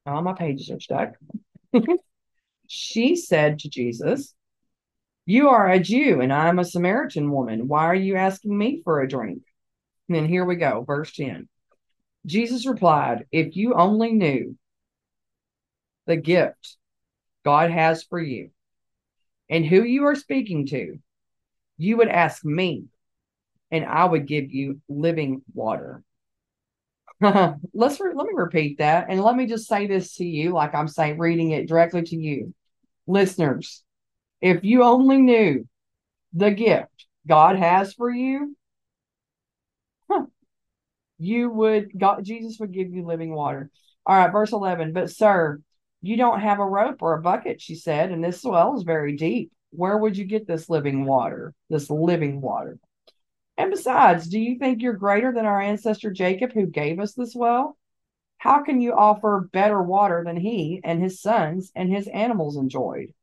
All 0.06 0.22
my 0.22 0.34
pages 0.34 0.72
are 0.72 0.80
stuck. 0.80 1.16
she 2.68 3.16
said 3.16 3.60
to 3.60 3.70
Jesus, 3.70 4.34
You 5.26 5.50
are 5.50 5.70
a 5.70 5.80
Jew, 5.80 6.22
and 6.22 6.32
I 6.32 6.48
am 6.48 6.60
a 6.60 6.66
Samaritan 6.66 7.32
woman. 7.32 7.68
Why 7.68 7.86
are 7.86 7.96
you 7.96 8.16
asking 8.16 8.58
me 8.58 8.82
for 8.84 9.02
a 9.02 9.08
drink? 9.08 9.44
And 10.08 10.16
then 10.16 10.26
here 10.26 10.46
we 10.46 10.56
go, 10.56 10.84
verse 10.86 11.14
10. 11.14 11.50
Jesus 12.26 12.66
replied, 12.66 13.26
If 13.32 13.58
you 13.58 13.74
only 13.74 14.14
knew 14.14 14.58
the 16.06 16.16
gift 16.16 16.78
God 17.44 17.72
has 17.72 18.04
for 18.04 18.20
you 18.20 18.52
and 19.50 19.66
who 19.66 19.84
you 19.84 20.06
are 20.06 20.16
speaking 20.16 20.66
to, 20.68 21.00
you 21.78 21.98
would 21.98 22.10
ask 22.10 22.44
me, 22.44 22.86
and 23.72 23.86
I 23.86 24.06
would 24.06 24.28
give 24.28 24.52
you 24.52 24.82
living 24.88 25.42
water. 25.54 26.04
Let's 27.22 28.00
re- 28.00 28.14
let 28.14 28.28
me 28.28 28.34
repeat 28.36 28.80
that, 28.80 29.08
and 29.10 29.22
let 29.22 29.36
me 29.36 29.48
just 29.48 29.68
say 29.68 29.88
this 29.88 30.16
to 30.16 30.26
you, 30.26 30.52
like 30.52 30.76
I'm 30.76 30.88
saying, 30.88 31.18
reading 31.18 31.52
it 31.52 31.68
directly 31.68 32.04
to 32.04 32.16
you, 32.16 32.54
listeners. 33.08 33.84
If 34.42 34.64
you 34.64 34.84
only 34.84 35.18
knew 35.18 35.68
the 36.34 36.52
gift 36.52 37.06
God 37.26 37.58
has 37.58 37.94
for 37.94 38.10
you, 38.10 38.56
you 41.18 41.50
would 41.50 41.98
God 41.98 42.24
Jesus 42.24 42.60
would 42.60 42.74
give 42.74 42.92
you 42.92 43.06
living 43.06 43.34
water. 43.34 43.70
All 44.06 44.18
right, 44.18 44.32
verse 44.32 44.52
11. 44.52 44.92
But 44.92 45.10
sir, 45.10 45.62
you 46.02 46.18
don't 46.18 46.42
have 46.42 46.60
a 46.60 46.66
rope 46.66 47.02
or 47.02 47.14
a 47.14 47.22
bucket, 47.22 47.62
she 47.62 47.76
said, 47.76 48.12
and 48.12 48.24
this 48.24 48.44
well 48.44 48.76
is 48.76 48.84
very 48.84 49.16
deep 49.16 49.52
where 49.76 49.98
would 49.98 50.18
you 50.18 50.26
get 50.26 50.48
this 50.48 50.70
living 50.70 51.06
water? 51.06 51.54
This 51.70 51.90
living 51.90 52.42
water. 52.42 52.78
And 53.58 53.72
besides, 53.72 54.28
do 54.28 54.40
you 54.40 54.58
think 54.58 54.82
you're 54.82 54.94
greater 54.94 55.32
than 55.32 55.46
our 55.46 55.62
ancestor 55.62 56.12
Jacob 56.12 56.54
who 56.54 56.66
gave 56.66 57.00
us 57.00 57.14
this 57.14 57.36
well? 57.36 57.78
How 58.38 58.64
can 58.64 58.82
you 58.82 58.94
offer 58.94 59.50
better 59.54 59.82
water 59.82 60.24
than 60.26 60.38
he 60.38 60.82
and 60.84 61.02
his 61.02 61.22
sons 61.22 61.72
and 61.76 61.92
his 61.92 62.08
animals 62.08 62.58
enjoyed? 62.58 63.14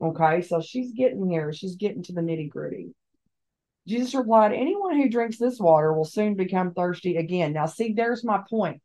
Okay, 0.00 0.42
so 0.42 0.60
she's 0.60 0.92
getting 0.92 1.28
here. 1.28 1.52
She's 1.52 1.76
getting 1.76 2.02
to 2.04 2.12
the 2.12 2.20
nitty 2.20 2.48
gritty. 2.48 2.94
Jesus 3.86 4.14
replied, 4.14 4.52
Anyone 4.52 4.96
who 4.96 5.08
drinks 5.08 5.38
this 5.38 5.58
water 5.58 5.92
will 5.92 6.04
soon 6.04 6.34
become 6.34 6.72
thirsty 6.72 7.16
again. 7.16 7.52
Now, 7.52 7.66
see, 7.66 7.92
there's 7.92 8.24
my 8.24 8.42
point. 8.48 8.82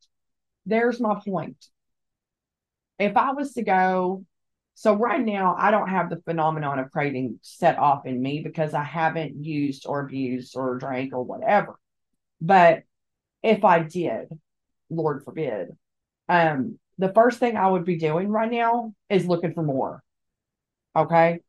There's 0.65 0.99
my 0.99 1.19
point. 1.25 1.57
If 2.99 3.15
I 3.15 3.31
was 3.31 3.53
to 3.53 3.63
go 3.63 4.25
so 4.79 4.93
right 4.93 5.25
now, 5.25 5.55
I 5.57 5.71
don't 5.71 5.89
have 5.89 6.11
the 6.11 6.21
phenomenon 6.21 6.77
of 6.77 6.91
craving 6.91 7.39
set 7.41 7.79
off 7.79 8.05
in 8.05 8.21
me 8.21 8.41
because 8.43 8.75
I 8.75 8.83
haven't 8.83 9.43
used 9.43 9.87
or 9.87 10.01
abused 10.01 10.55
or 10.55 10.77
drank 10.77 11.13
or 11.13 11.23
whatever. 11.23 11.79
But 12.39 12.83
if 13.41 13.65
I 13.65 13.79
did, 13.79 14.27
Lord 14.91 15.23
forbid, 15.23 15.69
um, 16.29 16.77
the 16.99 17.11
first 17.11 17.39
thing 17.39 17.57
I 17.57 17.67
would 17.67 17.85
be 17.85 17.97
doing 17.97 18.29
right 18.29 18.51
now 18.51 18.93
is 19.09 19.25
looking 19.25 19.55
for 19.55 19.63
more. 19.63 20.03
Okay. 20.95 21.39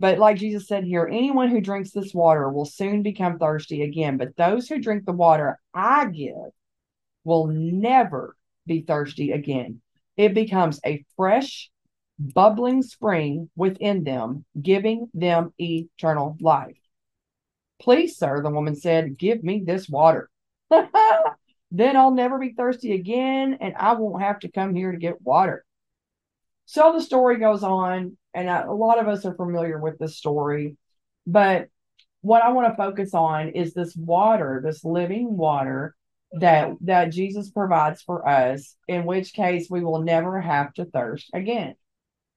But 0.00 0.18
like 0.18 0.38
Jesus 0.38 0.66
said 0.66 0.84
here, 0.84 1.06
anyone 1.06 1.50
who 1.50 1.60
drinks 1.60 1.90
this 1.90 2.14
water 2.14 2.48
will 2.48 2.64
soon 2.64 3.02
become 3.02 3.38
thirsty 3.38 3.82
again. 3.82 4.16
But 4.16 4.34
those 4.38 4.66
who 4.66 4.80
drink 4.80 5.04
the 5.04 5.12
water 5.12 5.60
I 5.74 6.06
give 6.06 6.52
will 7.22 7.48
never 7.48 8.34
be 8.66 8.80
thirsty 8.80 9.32
again. 9.32 9.82
It 10.16 10.32
becomes 10.32 10.80
a 10.86 11.04
fresh, 11.16 11.70
bubbling 12.22 12.82
spring 12.82 13.50
within 13.56 14.04
them, 14.04 14.44
giving 14.60 15.08
them 15.14 15.52
eternal 15.58 16.36
life. 16.40 16.76
Please, 17.80 18.16
sir, 18.16 18.42
the 18.42 18.50
woman 18.50 18.76
said, 18.76 19.18
give 19.18 19.42
me 19.42 19.62
this 19.64 19.88
water. 19.88 20.30
then 21.70 21.96
I'll 21.96 22.12
never 22.12 22.38
be 22.38 22.52
thirsty 22.52 22.92
again, 22.92 23.58
and 23.60 23.74
I 23.76 23.94
won't 23.94 24.22
have 24.22 24.40
to 24.40 24.50
come 24.50 24.74
here 24.74 24.92
to 24.92 24.98
get 24.98 25.20
water. 25.22 25.64
So 26.66 26.92
the 26.92 27.02
story 27.02 27.38
goes 27.38 27.62
on, 27.62 28.16
and 28.34 28.48
I, 28.48 28.62
a 28.62 28.72
lot 28.72 29.00
of 29.00 29.08
us 29.08 29.24
are 29.24 29.34
familiar 29.34 29.78
with 29.78 29.98
this 29.98 30.16
story. 30.16 30.76
But 31.26 31.68
what 32.20 32.42
I 32.42 32.52
want 32.52 32.68
to 32.68 32.76
focus 32.76 33.14
on 33.14 33.50
is 33.50 33.74
this 33.74 33.96
water, 33.96 34.62
this 34.64 34.84
living 34.84 35.36
water 35.36 35.96
that 36.34 36.70
that 36.82 37.12
Jesus 37.12 37.50
provides 37.50 38.00
for 38.02 38.26
us, 38.26 38.76
in 38.88 39.04
which 39.04 39.34
case 39.34 39.68
we 39.68 39.84
will 39.84 40.02
never 40.02 40.40
have 40.40 40.72
to 40.74 40.84
thirst 40.84 41.30
again. 41.34 41.74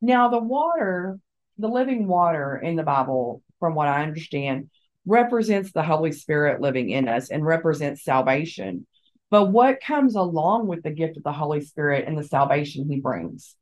Now, 0.05 0.29
the 0.29 0.37
water, 0.37 1.19
the 1.57 1.67
living 1.67 2.07
water 2.07 2.57
in 2.57 2.75
the 2.75 2.83
Bible, 2.83 3.41
from 3.59 3.73
what 3.73 3.87
I 3.87 4.03
understand, 4.03 4.69
represents 5.07 5.71
the 5.71 5.81
Holy 5.81 6.11
Spirit 6.11 6.61
living 6.61 6.91
in 6.91 7.07
us 7.07 7.31
and 7.31 7.43
represents 7.43 8.03
salvation. 8.03 8.85
But 9.31 9.45
what 9.45 9.81
comes 9.81 10.13
along 10.13 10.67
with 10.67 10.83
the 10.83 10.91
gift 10.91 11.17
of 11.17 11.23
the 11.23 11.31
Holy 11.31 11.61
Spirit 11.61 12.05
and 12.07 12.15
the 12.15 12.23
salvation 12.23 12.87
he 12.87 12.99
brings? 12.99 13.55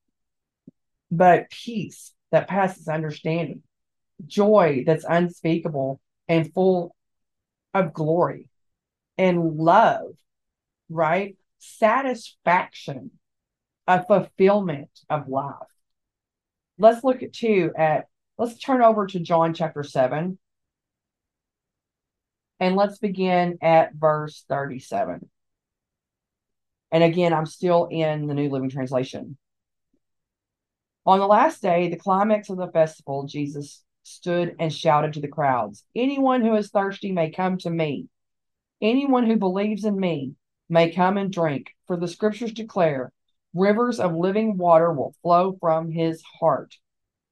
But 1.10 1.50
peace 1.50 2.12
that 2.34 2.50
passes 2.50 2.90
understanding, 2.90 3.64
joy 4.26 4.84
that's 4.86 5.06
unspeakable 5.08 6.02
and 6.28 6.54
full 6.54 6.94
of 7.74 7.94
glory, 7.94 8.50
and 9.18 9.56
love, 9.56 10.08
right? 10.90 11.38
Satisfaction, 11.60 13.12
a 13.88 14.04
fulfillment 14.04 14.90
of 15.10 15.30
life. 15.30 15.73
Let's 16.77 17.03
look 17.03 17.24
at 17.24 17.34
two 17.34 17.72
at 17.77 18.08
let's 18.38 18.58
turn 18.58 18.82
over 18.82 19.06
to 19.08 19.20
John 19.20 19.53
chapter 19.53 19.84
7. 19.84 20.38
And 22.60 22.75
let's 22.75 22.98
begin 22.98 23.58
at 23.62 23.94
verse 23.94 24.46
37. 24.48 25.30
And 26.92 27.03
again, 27.03 27.34
I'm 27.34 27.46
still 27.46 27.88
in 27.92 28.27
the 28.27 28.34
New 28.34 28.50
Living 28.50 28.70
Translation. 28.70 29.38
On 31.06 31.20
the 31.20 31.27
last 31.27 31.62
day, 31.62 31.89
the 31.89 31.98
climax 31.98 32.50
of 32.50 32.58
the 32.58 32.72
festival, 32.72 33.25
Jesus 33.25 33.84
stood 34.03 34.56
and 34.60 34.74
shouted 34.74 35.13
to 35.13 35.22
the 35.22 35.27
crowds 35.27 35.84
Anyone 35.96 36.42
who 36.42 36.56
is 36.56 36.70
thirsty 36.70 37.12
may 37.12 37.32
come 37.32 37.58
to 37.60 37.70
me. 37.70 38.08
Anyone 38.82 39.25
who 39.25 39.38
believes 39.38 39.86
in 39.86 40.00
me 40.00 40.34
may 40.70 40.92
come 40.92 41.18
and 41.18 41.32
drink, 41.32 41.75
for 41.88 41.98
the 41.98 42.08
scriptures 42.08 42.53
declare 42.53 43.12
rivers 43.53 44.00
of 44.00 44.15
living 44.15 44.57
water 44.57 44.91
will 44.91 45.15
flow 45.22 45.57
from 45.60 45.91
his 45.91 46.22
heart. 46.39 46.75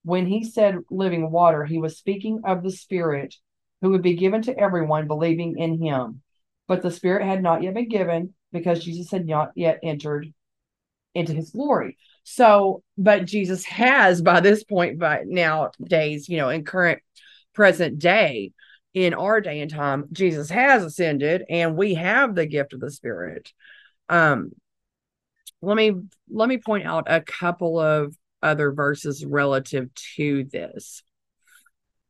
When 0.04 0.26
he 0.26 0.44
said 0.44 0.80
living 0.90 1.32
water, 1.32 1.66
he 1.66 1.78
was 1.78 1.98
speaking 1.98 2.42
of 2.44 2.64
the 2.64 2.72
Spirit 2.72 3.36
who 3.82 3.90
would 3.92 4.02
be 4.02 4.16
given 4.16 4.42
to 4.44 4.58
everyone 4.58 5.08
believing 5.08 5.58
in 5.58 5.82
him. 5.82 6.22
But 6.68 6.82
the 6.82 6.92
Spirit 6.92 7.26
had 7.26 7.44
not 7.44 7.64
yet 7.64 7.74
been 7.74 7.90
given 7.90 8.34
because 8.52 8.84
Jesus 8.84 9.12
had 9.12 9.26
not 9.26 9.52
yet 9.56 9.80
entered 9.84 10.32
into 11.14 11.34
his 11.34 11.52
glory. 11.52 11.98
So, 12.24 12.84
but 12.98 13.26
Jesus 13.26 13.66
has 13.66 14.22
by 14.22 14.40
this 14.40 14.64
point, 14.64 15.00
by 15.00 15.24
nowadays, 15.26 16.30
you 16.30 16.38
know, 16.38 16.50
in 16.50 16.64
current 16.64 17.02
present 17.54 18.00
day, 18.00 18.52
in 18.94 19.14
our 19.14 19.42
day 19.42 19.62
and 19.62 19.72
time, 19.72 20.06
Jesus 20.12 20.50
has 20.50 20.84
ascended 20.84 21.44
and 21.50 21.78
we 21.78 21.96
have 21.96 22.36
the 22.36 22.46
gift 22.46 22.74
of 22.74 22.80
the 22.80 22.92
Spirit. 22.92 23.52
Um, 24.10 24.52
let 25.62 25.78
me 25.78 25.94
let 26.30 26.50
me 26.50 26.58
point 26.58 26.86
out 26.86 27.06
a 27.08 27.22
couple 27.22 27.80
of 27.80 28.16
other 28.42 28.72
verses 28.72 29.24
relative 29.26 29.94
to 30.16 30.46
this. 30.46 31.04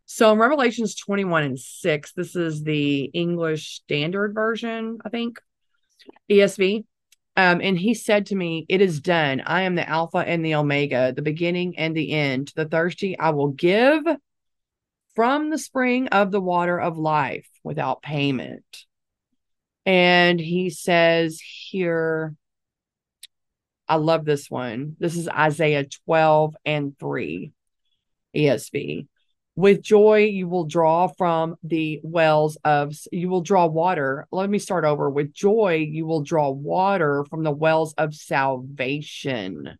So 0.05 0.31
in 0.33 0.39
Revelations 0.39 0.95
21 0.95 1.43
and 1.43 1.59
6, 1.59 2.13
this 2.13 2.35
is 2.35 2.63
the 2.63 3.03
English 3.05 3.75
Standard 3.75 4.33
Version, 4.33 4.97
I 5.05 5.09
think, 5.09 5.39
ESV. 6.29 6.83
Um, 7.37 7.61
and 7.61 7.79
he 7.79 7.93
said 7.93 8.25
to 8.27 8.35
me, 8.35 8.65
It 8.67 8.81
is 8.81 8.99
done. 8.99 9.41
I 9.45 9.61
am 9.61 9.75
the 9.75 9.87
Alpha 9.87 10.17
and 10.17 10.45
the 10.45 10.55
Omega, 10.55 11.13
the 11.13 11.21
beginning 11.21 11.77
and 11.77 11.95
the 11.95 12.11
end. 12.11 12.49
To 12.49 12.55
the 12.55 12.65
thirsty, 12.65 13.17
I 13.17 13.29
will 13.29 13.49
give 13.49 14.03
from 15.15 15.49
the 15.49 15.57
spring 15.57 16.09
of 16.09 16.31
the 16.31 16.41
water 16.41 16.79
of 16.79 16.97
life 16.97 17.47
without 17.63 18.01
payment. 18.01 18.85
And 19.85 20.39
he 20.39 20.69
says 20.69 21.41
here, 21.41 22.35
I 23.91 23.95
love 23.95 24.23
this 24.23 24.49
one. 24.49 24.95
This 24.99 25.17
is 25.17 25.27
Isaiah 25.27 25.83
12 26.05 26.55
and 26.63 26.97
3 26.97 27.51
ESV. 28.33 29.07
With 29.57 29.81
joy, 29.81 30.27
you 30.27 30.47
will 30.47 30.63
draw 30.63 31.07
from 31.07 31.57
the 31.61 31.99
wells 32.01 32.57
of, 32.63 32.93
you 33.11 33.27
will 33.27 33.41
draw 33.41 33.65
water. 33.65 34.29
Let 34.31 34.49
me 34.49 34.59
start 34.59 34.85
over. 34.85 35.09
With 35.09 35.33
joy, 35.33 35.85
you 35.91 36.05
will 36.05 36.21
draw 36.21 36.51
water 36.51 37.25
from 37.29 37.43
the 37.43 37.51
wells 37.51 37.93
of 37.97 38.15
salvation. 38.15 39.77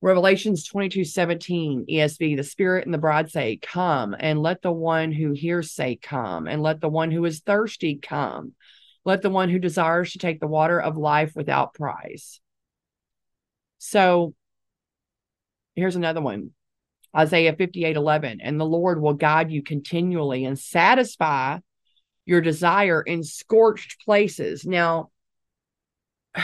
Revelations 0.00 0.66
22 0.66 1.04
17, 1.04 1.86
ESV, 1.88 2.36
the 2.36 2.42
Spirit 2.42 2.84
and 2.84 2.92
the 2.92 2.98
bride 2.98 3.30
say, 3.30 3.58
Come, 3.58 4.16
and 4.18 4.42
let 4.42 4.60
the 4.60 4.72
one 4.72 5.12
who 5.12 5.30
hears 5.30 5.70
say, 5.70 5.94
Come, 5.94 6.48
and 6.48 6.64
let 6.64 6.80
the 6.80 6.88
one 6.88 7.12
who 7.12 7.24
is 7.26 7.38
thirsty 7.38 7.94
come. 7.94 8.54
Let 9.04 9.22
the 9.22 9.30
one 9.30 9.50
who 9.50 9.58
desires 9.58 10.12
to 10.12 10.18
take 10.18 10.40
the 10.40 10.46
water 10.46 10.80
of 10.80 10.96
life 10.96 11.32
without 11.34 11.74
price. 11.74 12.40
So 13.78 14.34
here's 15.74 15.96
another 15.96 16.20
one 16.20 16.50
Isaiah 17.16 17.54
58 17.54 17.96
11, 17.96 18.40
and 18.40 18.58
the 18.58 18.64
Lord 18.64 19.00
will 19.00 19.14
guide 19.14 19.50
you 19.50 19.62
continually 19.62 20.44
and 20.44 20.58
satisfy 20.58 21.58
your 22.24 22.40
desire 22.40 23.02
in 23.02 23.22
scorched 23.22 24.04
places. 24.04 24.64
Now, 24.64 25.10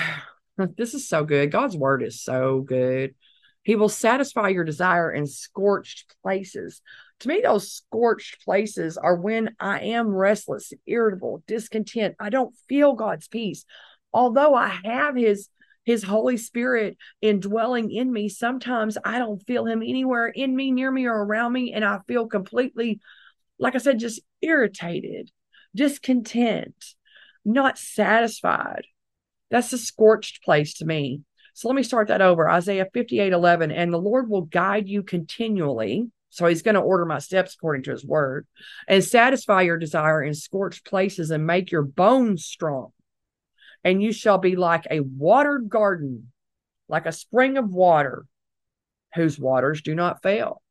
this 0.77 0.95
is 0.95 1.09
so 1.09 1.25
good. 1.25 1.51
God's 1.51 1.77
word 1.77 2.03
is 2.03 2.23
so 2.23 2.61
good. 2.61 3.15
He 3.63 3.77
will 3.77 3.89
satisfy 3.89 4.49
your 4.49 4.65
desire 4.65 5.11
in 5.11 5.27
scorched 5.27 6.15
places. 6.23 6.81
To 7.21 7.29
me, 7.29 7.43
those 7.43 7.73
scorched 7.73 8.45
places 8.45 8.97
are 8.97 9.15
when 9.15 9.55
I 9.61 9.81
am 9.81 10.09
restless, 10.09 10.73
irritable, 10.87 11.43
discontent. 11.47 12.17
I 12.19 12.31
don't 12.31 12.55
feel 12.69 12.95
God's 12.95 13.29
peace. 13.29 13.65
Although 14.13 14.55
I 14.55 14.69
have 14.85 15.17
his 15.17 15.49
his 15.85 16.03
Holy 16.03 16.37
Spirit 16.37 16.97
indwelling 17.21 17.91
in 17.91 18.13
me, 18.13 18.29
sometimes 18.29 18.99
I 19.05 19.19
don't 19.19 19.45
feel 19.47 19.67
him 19.67 19.83
anywhere 19.83 20.29
in 20.29 20.55
me, 20.55 20.71
near 20.71 20.91
me, 20.91 21.07
or 21.07 21.25
around 21.25 21.53
me. 21.53 21.73
And 21.73 21.85
I 21.85 22.01
feel 22.07 22.27
completely, 22.27 23.01
like 23.59 23.75
I 23.75 23.79
said, 23.79 23.99
just 23.99 24.21
irritated, 24.43 25.31
discontent, 25.75 26.75
not 27.45 27.79
satisfied. 27.79 28.85
That's 29.51 29.73
a 29.73 29.79
scorched 29.79 30.45
place 30.45 30.75
to 30.75 30.85
me. 30.85 31.23
So 31.55 31.69
let 31.69 31.75
me 31.75 31.83
start 31.83 32.09
that 32.09 32.23
over. 32.23 32.49
Isaiah 32.49 32.89
58 32.93 33.33
11. 33.33 33.71
And 33.71 33.93
the 33.93 33.99
Lord 33.99 34.29
will 34.29 34.43
guide 34.43 34.89
you 34.89 35.03
continually. 35.03 36.11
So 36.31 36.47
he's 36.47 36.63
going 36.63 36.77
to 36.77 36.81
order 36.81 37.05
my 37.05 37.19
steps 37.19 37.55
according 37.55 37.83
to 37.85 37.91
his 37.91 38.05
word 38.05 38.47
and 38.87 39.03
satisfy 39.03 39.63
your 39.63 39.79
desire 39.79 40.23
in 40.23 40.33
scorched 40.33 40.87
places 40.87 41.31
and 41.31 41.45
make 41.45 41.73
your 41.73 41.83
bones 41.83 42.47
strong. 42.47 42.93
And 43.83 44.03
you 44.03 44.13
shall 44.13 44.39
be 44.39 44.57
like 44.57 44.87
a 44.91 45.01
watered 45.01 45.69
garden, 45.69 46.31
like 46.89 47.07
a 47.07 47.13
spring 47.13 47.59
of 47.59 47.71
water 47.71 48.25
whose 49.15 49.39
waters 49.39 49.83
do 49.83 49.95
not 49.95 50.23
fail. 50.23 50.63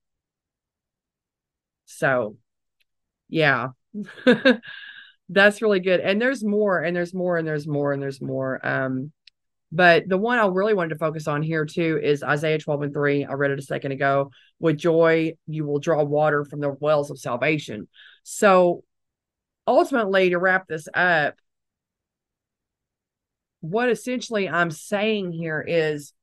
So, 1.85 2.37
yeah. 3.27 3.69
That's 5.29 5.61
really 5.61 5.79
good. 5.79 5.99
And 5.99 6.21
there's 6.21 6.43
more, 6.43 6.79
and 6.79 6.95
there's 6.95 7.13
more, 7.13 7.37
and 7.37 7.47
there's 7.47 7.67
more, 7.67 7.91
and 7.93 8.01
there's 8.01 8.21
more. 8.21 8.65
Um, 8.65 9.11
but 9.71 10.07
the 10.09 10.17
one 10.17 10.39
I 10.39 10.47
really 10.47 10.73
wanted 10.73 10.89
to 10.89 10.99
focus 10.99 11.27
on 11.27 11.43
here 11.43 11.65
too 11.65 11.99
is 12.01 12.23
Isaiah 12.23 12.57
12 12.57 12.81
and 12.83 12.93
3. 12.93 13.25
I 13.25 13.33
read 13.33 13.51
it 13.51 13.59
a 13.59 13.63
second 13.63 13.91
ago. 13.91 14.31
With 14.59 14.77
joy, 14.77 15.33
you 15.47 15.65
will 15.65 15.79
draw 15.79 16.03
water 16.03 16.43
from 16.43 16.59
the 16.59 16.71
wells 16.71 17.11
of 17.11 17.19
salvation. 17.19 17.87
So 18.23 18.83
ultimately, 19.67 20.31
to 20.31 20.39
wrap 20.39 20.67
this 20.67 20.87
up, 20.93 21.35
what 23.61 23.89
essentially 23.89 24.49
I'm 24.49 24.71
saying 24.71 25.31
here 25.31 25.63
is 25.65 26.13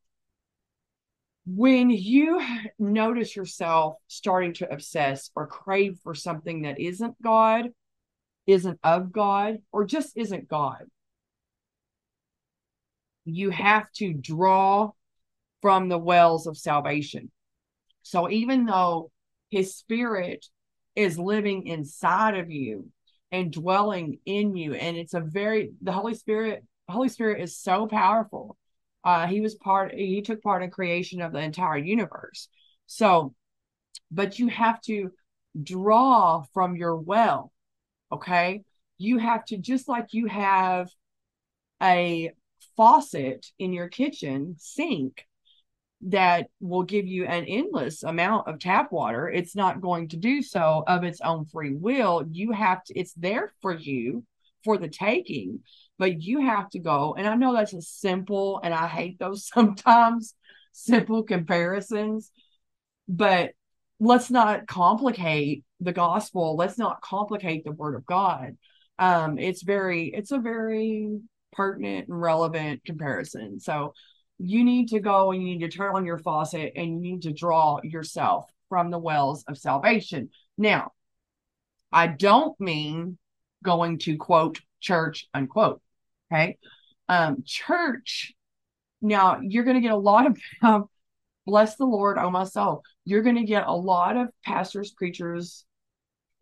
when 1.47 1.91
you 1.91 2.43
notice 2.79 3.37
yourself 3.37 3.97
starting 4.09 4.55
to 4.55 4.73
obsess 4.73 5.31
or 5.37 5.47
crave 5.47 5.99
for 6.03 6.15
something 6.15 6.63
that 6.63 6.81
isn't 6.81 7.21
God, 7.23 7.69
isn't 8.47 8.81
of 8.83 9.13
God, 9.13 9.59
or 9.71 9.85
just 9.85 10.17
isn't 10.17 10.49
God, 10.49 10.85
you 13.27 13.51
have 13.51 13.91
to 13.93 14.13
draw 14.13 14.91
from 15.61 15.89
the 15.89 15.99
wells 15.99 16.47
of 16.47 16.57
salvation. 16.57 17.31
So 18.03 18.31
even 18.31 18.67
though 18.67 19.11
his 19.51 19.75
spirit 19.75 20.47
is 20.95 21.19
living 21.19 21.67
inside 21.67 22.37
of 22.37 22.51
you 22.51 22.89
and 23.33 23.53
dwelling 23.53 24.19
in 24.25 24.57
you, 24.57 24.75
and 24.75 24.97
it's 24.97 25.15
a 25.15 25.21
very, 25.21 25.73
the 25.83 25.93
Holy 25.93 26.15
Spirit, 26.15 26.65
Holy 26.89 27.09
Spirit 27.09 27.43
is 27.43 27.59
so 27.59 27.87
powerful. 27.87 28.57
Uh, 29.03 29.27
he 29.27 29.41
was 29.41 29.55
part, 29.57 29.93
he 29.93 30.23
took 30.23 30.43
part 30.43 30.63
in 30.63 30.71
creation 30.71 31.21
of 31.21 31.33
the 31.33 31.41
entire 31.41 31.79
universe. 31.79 32.49
So, 32.87 33.35
but 34.11 34.39
you 34.39 34.49
have 34.49 34.81
to 34.83 35.11
draw 35.61 36.45
from 36.55 36.77
your 36.77 36.97
well. 36.97 37.53
Okay. 38.13 38.63
You 38.99 39.19
have 39.19 39.45
to, 39.47 39.59
just 39.59 39.89
like 39.89 40.13
you 40.13 40.27
have 40.27 40.89
a 41.83 42.31
faucet 42.77 43.47
in 43.59 43.73
your 43.73 43.89
kitchen 43.89 44.57
sink 44.59 45.25
that 46.03 46.49
will 46.61 46.83
give 46.83 47.07
you 47.07 47.25
an 47.25 47.45
endless 47.47 48.03
amount 48.03 48.47
of 48.47 48.59
tap 48.59 48.93
water 48.93 49.29
it's 49.29 49.57
not 49.57 49.81
going 49.81 50.09
to 50.09 50.17
do 50.17 50.43
so 50.43 50.85
of 50.87 51.05
its 51.05 51.21
own 51.23 51.47
free 51.47 51.75
will 51.75 52.23
you 52.31 52.53
have 52.53 52.85
to 52.85 52.99
it's 52.99 53.15
there 53.15 53.51
for 53.63 53.75
you 53.75 54.23
for 54.67 54.77
the 54.77 54.89
taking, 54.89 55.61
but 55.97 56.21
you 56.21 56.41
have 56.41 56.69
to 56.71 56.81
go. 56.81 57.15
And 57.17 57.27
I 57.27 57.37
know 57.37 57.55
that's 57.55 57.73
a 57.73 57.81
simple, 57.81 58.61
and 58.63 58.75
I 58.75 58.89
hate 58.89 59.19
those 59.19 59.47
sometimes 59.55 60.35
simple 60.73 61.23
comparisons, 61.23 62.31
but 63.09 63.53
let's 63.99 64.31
not 64.31 64.67
complicate 64.67 65.65
the 65.81 65.93
gospel. 65.93 66.57
Let's 66.57 66.77
not 66.77 67.01
complicate 67.01 67.65
the 67.65 67.73
word 67.73 67.95
of 67.95 68.05
God. 68.05 68.59
Um, 68.99 69.39
it's 69.39 69.63
very, 69.63 70.09
it's 70.09 70.33
a 70.33 70.39
very 70.39 71.21
pertinent 71.57 72.09
and 72.09 72.21
relevant 72.21 72.85
comparison. 72.85 73.59
So 73.61 73.95
you 74.39 74.65
need 74.65 74.89
to 74.89 75.01
go 75.01 75.33
and 75.33 75.41
you 75.43 75.57
need 75.57 75.71
to 75.71 75.77
turn 75.77 75.95
on 75.95 76.05
your 76.05 76.19
faucet 76.19 76.73
and 76.77 77.05
you 77.05 77.13
need 77.13 77.23
to 77.23 77.33
draw 77.33 77.81
yourself 77.83 78.51
from 78.69 78.91
the 78.91 78.99
wells 78.99 79.45
of 79.49 79.57
salvation. 79.57 80.31
Now, 80.59 80.93
I 81.93 82.09
don't 82.09 82.59
mean 82.61 83.19
going 83.65 83.99
to 84.01 84.17
quote 84.17 84.61
church 84.81 85.27
unquote. 85.33 85.81
Okay. 86.31 86.59
Um, 87.09 87.43
church. 87.47 88.35
Now 89.01 89.41
you're 89.41 89.65
going 89.65 89.77
to 89.77 89.83
get 89.83 89.93
a 89.93 89.97
lot 89.97 90.27
of 90.27 90.39
um, 90.63 90.89
bless 91.47 91.77
the 91.77 91.85
Lord, 91.85 92.19
oh 92.19 92.31
my 92.31 92.45
soul. 92.45 92.83
You're 93.05 93.23
going 93.23 93.37
to 93.37 93.45
get 93.45 93.67
a 93.67 93.73
lot 93.73 94.17
of 94.17 94.29
pastors, 94.45 94.91
preachers, 94.91 95.65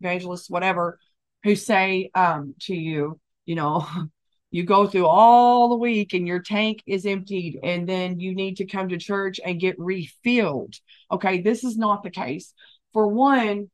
evangelists, 0.01 0.49
whatever, 0.49 0.99
who 1.43 1.55
say 1.55 2.09
um, 2.15 2.55
to 2.61 2.75
you, 2.75 3.19
you 3.45 3.55
know, 3.55 3.87
you 4.55 4.63
go 4.63 4.87
through 4.87 5.05
all 5.05 5.67
the 5.67 5.75
week 5.75 6.13
and 6.13 6.25
your 6.25 6.39
tank 6.39 6.81
is 6.87 7.05
emptied, 7.05 7.59
and 7.61 7.89
then 7.89 8.21
you 8.21 8.33
need 8.33 8.55
to 8.55 8.65
come 8.65 8.87
to 8.87 8.97
church 8.97 9.37
and 9.43 9.59
get 9.59 9.75
refilled. 9.77 10.75
Okay, 11.11 11.41
this 11.41 11.65
is 11.65 11.77
not 11.77 12.03
the 12.03 12.09
case. 12.09 12.53
For 12.93 13.05
one, 13.05 13.69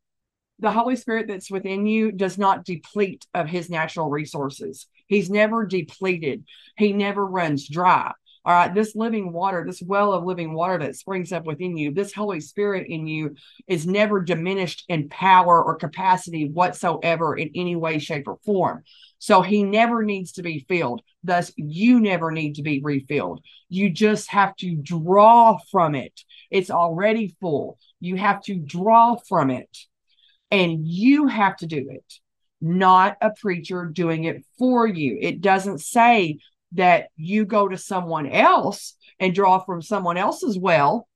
the 0.57 0.71
Holy 0.71 0.95
Spirit 0.95 1.27
that's 1.27 1.51
within 1.51 1.85
you 1.85 2.11
does 2.11 2.39
not 2.39 2.65
deplete 2.65 3.27
of 3.35 3.47
his 3.47 3.69
natural 3.69 4.09
resources. 4.09 4.87
He's 5.05 5.29
never 5.29 5.67
depleted, 5.67 6.45
he 6.77 6.93
never 6.93 7.27
runs 7.27 7.69
dry. 7.69 8.13
All 8.43 8.53
right, 8.55 8.73
this 8.73 8.95
living 8.95 9.31
water, 9.31 9.63
this 9.63 9.83
well 9.83 10.13
of 10.13 10.23
living 10.23 10.51
water 10.51 10.79
that 10.79 10.95
springs 10.95 11.31
up 11.31 11.45
within 11.45 11.77
you, 11.77 11.93
this 11.93 12.11
Holy 12.11 12.41
Spirit 12.41 12.87
in 12.87 13.05
you 13.05 13.35
is 13.67 13.85
never 13.85 14.19
diminished 14.19 14.85
in 14.87 15.09
power 15.09 15.63
or 15.63 15.75
capacity 15.75 16.49
whatsoever 16.49 17.37
in 17.37 17.51
any 17.53 17.75
way, 17.75 17.99
shape, 17.99 18.27
or 18.27 18.39
form. 18.43 18.83
So 19.21 19.43
he 19.43 19.61
never 19.61 20.01
needs 20.01 20.31
to 20.33 20.41
be 20.41 20.65
filled. 20.67 21.03
Thus, 21.23 21.51
you 21.55 21.99
never 21.99 22.31
need 22.31 22.55
to 22.55 22.63
be 22.63 22.81
refilled. 22.83 23.45
You 23.69 23.91
just 23.91 24.31
have 24.31 24.55
to 24.55 24.75
draw 24.75 25.59
from 25.69 25.93
it. 25.93 26.21
It's 26.49 26.71
already 26.71 27.35
full. 27.39 27.77
You 27.99 28.15
have 28.15 28.41
to 28.45 28.55
draw 28.55 29.17
from 29.29 29.51
it. 29.51 29.69
And 30.49 30.87
you 30.87 31.27
have 31.27 31.55
to 31.57 31.67
do 31.67 31.85
it, 31.91 32.13
not 32.61 33.15
a 33.21 33.29
preacher 33.29 33.85
doing 33.85 34.23
it 34.23 34.43
for 34.57 34.87
you. 34.87 35.19
It 35.21 35.39
doesn't 35.39 35.81
say 35.81 36.39
that 36.71 37.09
you 37.15 37.45
go 37.45 37.67
to 37.67 37.77
someone 37.77 38.25
else 38.25 38.95
and 39.19 39.35
draw 39.35 39.59
from 39.59 39.83
someone 39.83 40.17
else's 40.17 40.57
well. 40.57 41.07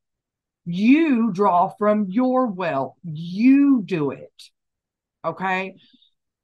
You 0.63 1.31
draw 1.33 1.69
from 1.69 2.05
your 2.07 2.45
well. 2.45 2.97
You 3.03 3.81
do 3.83 4.11
it. 4.11 4.43
Okay. 5.25 5.77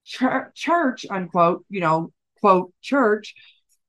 Church, 0.05 0.55
church, 0.55 1.05
unquote, 1.09 1.65
you 1.69 1.79
know, 1.79 2.11
quote, 2.39 2.73
church 2.81 3.35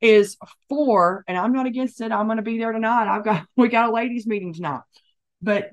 is 0.00 0.36
for, 0.68 1.24
and 1.26 1.38
I'm 1.38 1.52
not 1.52 1.66
against 1.66 2.00
it. 2.00 2.12
I'm 2.12 2.26
going 2.26 2.36
to 2.36 2.42
be 2.42 2.58
there 2.58 2.72
tonight. 2.72 3.08
I've 3.08 3.24
got, 3.24 3.46
we 3.56 3.68
got 3.68 3.88
a 3.88 3.92
ladies' 3.92 4.26
meeting 4.26 4.52
tonight. 4.52 4.82
But, 5.40 5.70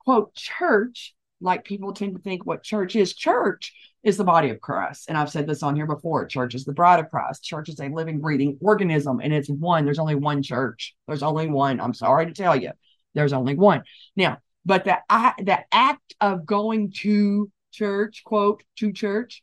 quote, 0.00 0.34
church, 0.34 1.14
like 1.40 1.64
people 1.64 1.92
tend 1.92 2.16
to 2.16 2.22
think 2.22 2.46
what 2.46 2.62
church 2.62 2.96
is, 2.96 3.14
church 3.14 3.72
is 4.02 4.16
the 4.16 4.24
body 4.24 4.50
of 4.50 4.60
Christ. 4.60 5.06
And 5.08 5.16
I've 5.16 5.30
said 5.30 5.46
this 5.46 5.62
on 5.62 5.76
here 5.76 5.86
before 5.86 6.26
church 6.26 6.54
is 6.54 6.64
the 6.64 6.72
bride 6.72 7.00
of 7.00 7.08
Christ. 7.10 7.44
Church 7.44 7.68
is 7.68 7.80
a 7.80 7.88
living, 7.88 8.20
breathing 8.20 8.58
organism, 8.60 9.20
and 9.20 9.32
it's 9.32 9.48
one. 9.48 9.84
There's 9.84 9.98
only 9.98 10.16
one 10.16 10.42
church. 10.42 10.94
There's 11.06 11.22
only 11.22 11.48
one. 11.48 11.80
I'm 11.80 11.94
sorry 11.94 12.26
to 12.26 12.32
tell 12.32 12.56
you, 12.56 12.72
there's 13.14 13.32
only 13.32 13.54
one. 13.54 13.82
Now, 14.16 14.38
but 14.64 14.84
the, 14.84 14.98
the 15.08 15.60
act 15.72 16.14
of 16.20 16.46
going 16.46 16.92
to 16.98 17.50
church, 17.72 18.22
quote, 18.24 18.62
to 18.76 18.92
church, 18.92 19.42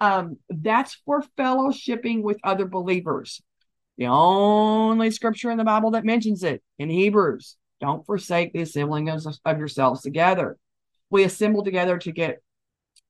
um, 0.00 0.38
that's 0.48 0.94
for 1.06 1.22
fellowshipping 1.36 2.22
with 2.22 2.38
other 2.44 2.66
believers. 2.66 3.42
The 3.96 4.06
only 4.06 5.10
scripture 5.10 5.50
in 5.50 5.58
the 5.58 5.64
Bible 5.64 5.92
that 5.92 6.04
mentions 6.04 6.44
it 6.44 6.62
in 6.78 6.88
Hebrews. 6.88 7.56
Don't 7.80 8.06
forsake 8.06 8.52
the 8.52 8.62
assembling 8.62 9.08
of, 9.08 9.24
of 9.44 9.58
yourselves 9.58 10.02
together. 10.02 10.56
We 11.10 11.24
assemble 11.24 11.64
together 11.64 11.98
to 11.98 12.12
get 12.12 12.42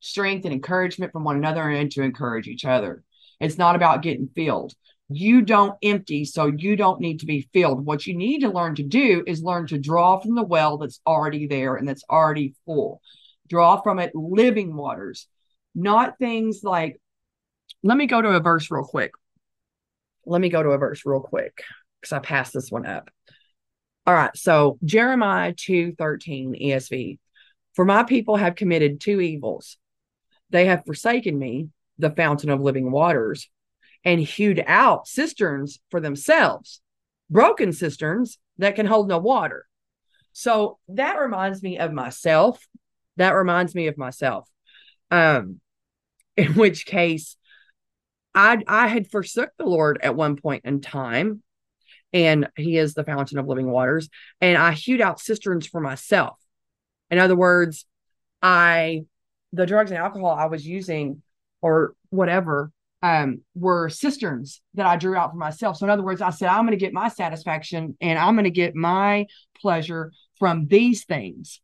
strength 0.00 0.44
and 0.44 0.54
encouragement 0.54 1.12
from 1.12 1.24
one 1.24 1.36
another 1.36 1.68
and 1.68 1.90
to 1.92 2.02
encourage 2.02 2.48
each 2.48 2.64
other. 2.64 3.02
It's 3.40 3.58
not 3.58 3.76
about 3.76 4.02
getting 4.02 4.28
filled. 4.34 4.74
You 5.10 5.42
don't 5.42 5.76
empty, 5.82 6.24
so 6.24 6.52
you 6.54 6.76
don't 6.76 7.00
need 7.00 7.20
to 7.20 7.26
be 7.26 7.48
filled. 7.52 7.84
What 7.84 8.06
you 8.06 8.14
need 8.14 8.40
to 8.40 8.50
learn 8.50 8.74
to 8.74 8.82
do 8.82 9.24
is 9.26 9.42
learn 9.42 9.66
to 9.68 9.78
draw 9.78 10.20
from 10.20 10.34
the 10.34 10.42
well 10.42 10.76
that's 10.76 11.00
already 11.06 11.46
there 11.46 11.76
and 11.76 11.88
that's 11.88 12.04
already 12.10 12.54
full. 12.66 13.00
Draw 13.48 13.80
from 13.80 13.98
it 13.98 14.14
living 14.14 14.76
waters, 14.76 15.26
not 15.74 16.18
things 16.18 16.60
like, 16.62 17.00
let 17.82 17.96
me 17.96 18.06
go 18.06 18.20
to 18.20 18.30
a 18.30 18.40
verse 18.40 18.70
real 18.70 18.84
quick. 18.84 19.12
Let 20.26 20.40
me 20.40 20.48
go 20.48 20.62
to 20.62 20.70
a 20.70 20.78
verse 20.78 21.02
real 21.04 21.20
quick 21.20 21.62
because 22.00 22.12
I 22.12 22.18
passed 22.18 22.52
this 22.52 22.70
one 22.70 22.86
up. 22.86 23.10
All 24.06 24.14
right. 24.14 24.36
So 24.36 24.78
Jeremiah 24.84 25.52
2 25.54 25.94
13 25.96 26.56
ESV. 26.60 27.18
For 27.74 27.84
my 27.84 28.02
people 28.02 28.36
have 28.36 28.56
committed 28.56 29.00
two 29.00 29.20
evils. 29.20 29.76
They 30.50 30.66
have 30.66 30.84
forsaken 30.84 31.38
me, 31.38 31.68
the 31.98 32.10
fountain 32.10 32.50
of 32.50 32.60
living 32.60 32.90
waters, 32.90 33.48
and 34.04 34.20
hewed 34.20 34.64
out 34.66 35.06
cisterns 35.06 35.78
for 35.90 36.00
themselves, 36.00 36.80
broken 37.30 37.72
cisterns 37.72 38.38
that 38.58 38.74
can 38.74 38.86
hold 38.86 39.08
no 39.08 39.18
water. 39.18 39.66
So 40.32 40.78
that 40.88 41.18
reminds 41.18 41.62
me 41.62 41.78
of 41.78 41.92
myself. 41.92 42.66
That 43.16 43.34
reminds 43.34 43.74
me 43.74 43.88
of 43.88 43.98
myself. 43.98 44.48
Um, 45.10 45.60
in 46.36 46.54
which 46.54 46.86
case, 46.86 47.36
I 48.34 48.62
I 48.66 48.86
had 48.86 49.10
forsook 49.10 49.50
the 49.58 49.66
Lord 49.66 49.98
at 50.02 50.14
one 50.14 50.36
point 50.36 50.64
in 50.64 50.80
time, 50.80 51.42
and 52.12 52.48
He 52.56 52.76
is 52.76 52.94
the 52.94 53.04
fountain 53.04 53.38
of 53.38 53.46
living 53.46 53.70
waters, 53.70 54.08
and 54.40 54.56
I 54.56 54.72
hewed 54.72 55.00
out 55.00 55.20
cisterns 55.20 55.66
for 55.66 55.80
myself. 55.80 56.38
In 57.10 57.18
other 57.18 57.36
words, 57.36 57.86
I 58.42 59.04
the 59.52 59.66
drugs 59.66 59.90
and 59.90 59.98
alcohol 59.98 60.30
I 60.30 60.46
was 60.46 60.66
using 60.66 61.22
or 61.62 61.94
whatever 62.10 62.70
um, 63.02 63.42
were 63.54 63.88
cisterns 63.88 64.60
that 64.74 64.86
I 64.86 64.96
drew 64.96 65.16
out 65.16 65.30
for 65.30 65.36
myself. 65.36 65.76
So 65.76 65.86
in 65.86 65.90
other 65.90 66.02
words, 66.02 66.20
I 66.20 66.30
said, 66.30 66.48
I'm 66.48 66.64
going 66.66 66.78
to 66.78 66.84
get 66.84 66.92
my 66.92 67.08
satisfaction 67.08 67.96
and 68.00 68.18
I'm 68.18 68.34
going 68.34 68.44
to 68.44 68.50
get 68.50 68.74
my 68.74 69.26
pleasure 69.60 70.12
from 70.38 70.66
these 70.66 71.04
things. 71.04 71.60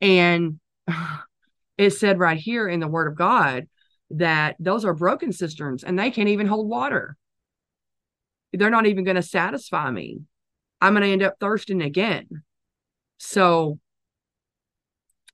And 0.00 0.60
it 1.78 1.90
said 1.90 2.18
right 2.18 2.38
here 2.38 2.68
in 2.68 2.80
the 2.80 2.88
word 2.88 3.08
of 3.08 3.16
God 3.16 3.66
that 4.10 4.56
those 4.58 4.84
are 4.84 4.94
broken 4.94 5.32
cisterns 5.32 5.84
and 5.84 5.98
they 5.98 6.10
can't 6.10 6.28
even 6.28 6.46
hold 6.46 6.68
water. 6.68 7.16
They're 8.52 8.70
not 8.70 8.86
even 8.86 9.04
going 9.04 9.16
to 9.16 9.22
satisfy 9.22 9.90
me. 9.90 10.20
I'm 10.80 10.92
going 10.92 11.02
to 11.02 11.12
end 11.12 11.22
up 11.22 11.34
thirsting 11.40 11.82
again. 11.82 12.28
So 13.18 13.78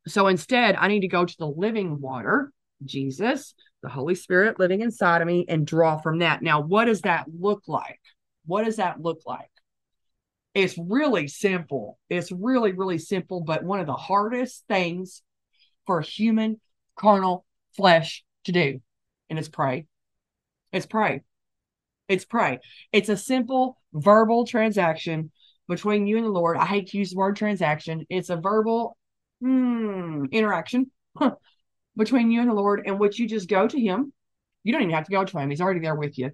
so 0.06 0.28
instead, 0.28 0.76
I 0.76 0.88
need 0.88 1.00
to 1.00 1.08
go 1.08 1.24
to 1.24 1.36
the 1.38 1.46
living 1.46 2.00
water, 2.00 2.52
Jesus, 2.84 3.54
the 3.82 3.88
Holy 3.88 4.14
Spirit 4.14 4.58
living 4.58 4.80
inside 4.80 5.20
of 5.20 5.26
me, 5.26 5.44
and 5.48 5.66
draw 5.66 5.98
from 5.98 6.20
that. 6.20 6.42
Now, 6.42 6.62
what 6.62 6.86
does 6.86 7.02
that 7.02 7.26
look 7.38 7.64
like? 7.66 8.00
What 8.46 8.64
does 8.64 8.76
that 8.76 9.00
look 9.00 9.20
like? 9.26 9.50
It's 10.54 10.76
really 10.78 11.28
simple. 11.28 11.98
It's 12.08 12.32
really, 12.32 12.72
really 12.72 12.98
simple, 12.98 13.42
but 13.42 13.62
one 13.62 13.78
of 13.78 13.86
the 13.86 13.92
hardest 13.92 14.64
things 14.68 15.22
for 15.90 16.00
human 16.00 16.60
carnal 16.94 17.44
flesh 17.76 18.22
to 18.44 18.52
do. 18.52 18.80
And 19.28 19.40
it's 19.40 19.48
pray. 19.48 19.86
It's 20.72 20.86
pray. 20.86 21.22
It's 22.08 22.24
pray. 22.24 22.60
It's 22.92 23.08
a 23.08 23.16
simple 23.16 23.76
verbal 23.92 24.46
transaction 24.46 25.32
between 25.66 26.06
you 26.06 26.16
and 26.16 26.26
the 26.26 26.30
Lord. 26.30 26.56
I 26.58 26.64
hate 26.64 26.86
to 26.90 26.96
use 26.96 27.10
the 27.10 27.16
word 27.16 27.34
transaction. 27.34 28.06
It's 28.08 28.30
a 28.30 28.36
verbal 28.36 28.96
hmm, 29.40 30.26
interaction 30.30 30.92
between 31.96 32.30
you 32.30 32.40
and 32.40 32.48
the 32.48 32.54
Lord, 32.54 32.82
in 32.84 32.98
which 32.98 33.18
you 33.18 33.26
just 33.26 33.48
go 33.48 33.66
to 33.66 33.80
Him. 33.80 34.12
You 34.62 34.72
don't 34.72 34.82
even 34.82 34.94
have 34.94 35.06
to 35.06 35.10
go 35.10 35.24
to 35.24 35.38
Him, 35.38 35.50
He's 35.50 35.60
already 35.60 35.80
there 35.80 35.96
with 35.96 36.16
you. 36.18 36.30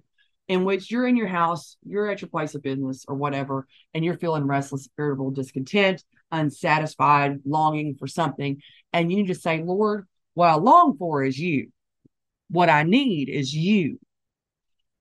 In 0.47 0.65
which 0.65 0.91
you're 0.91 1.07
in 1.07 1.17
your 1.17 1.27
house, 1.27 1.77
you're 1.83 2.11
at 2.11 2.21
your 2.21 2.29
place 2.29 2.53
of 2.53 2.61
business 2.61 3.05
or 3.07 3.15
whatever, 3.15 3.65
and 3.95 4.05
you're 4.05 4.19
feeling 4.19 4.45
restless, 4.45 4.87
irritable, 4.99 5.31
discontent, 5.31 6.03
unsatisfied, 6.31 7.39
longing 7.43 7.95
for 7.95 8.05
something. 8.05 8.61
And 8.93 9.11
you 9.11 9.27
to 9.27 9.35
say, 9.35 9.61
Lord, 9.61 10.07
what 10.33 10.49
I 10.49 10.55
long 10.55 10.97
for 10.97 11.23
is 11.23 11.37
you. 11.37 11.71
What 12.49 12.69
I 12.69 12.83
need 12.83 13.29
is 13.29 13.53
you. 13.53 13.99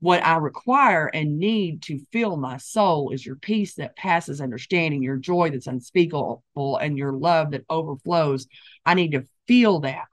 What 0.01 0.25
I 0.25 0.37
require 0.37 1.07
and 1.07 1.39
need 1.39 1.83
to 1.83 2.01
fill 2.13 2.37
my 2.37 2.59
soul 2.59 3.11
is 3.11 3.25
your 3.25 3.37
peace 3.37 3.75
that 3.75 3.97
passes 3.97 4.41
understanding, 4.41 5.03
your 5.03 5.17
joy 5.17 5.51
that's 5.51 5.67
unspeakable, 5.67 6.43
and 6.57 6.99
your 6.99 7.13
love 7.13 7.53
that 7.53 7.65
overflows. 7.71 8.47
I 8.85 8.95
need 8.95 9.13
to 9.13 9.27
feel 9.47 9.81
that. 9.81 10.09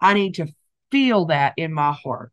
I 0.00 0.14
need 0.14 0.34
to 0.34 0.48
feel 0.90 1.26
that 1.26 1.54
in 1.56 1.72
my 1.72 1.92
heart. 1.92 2.32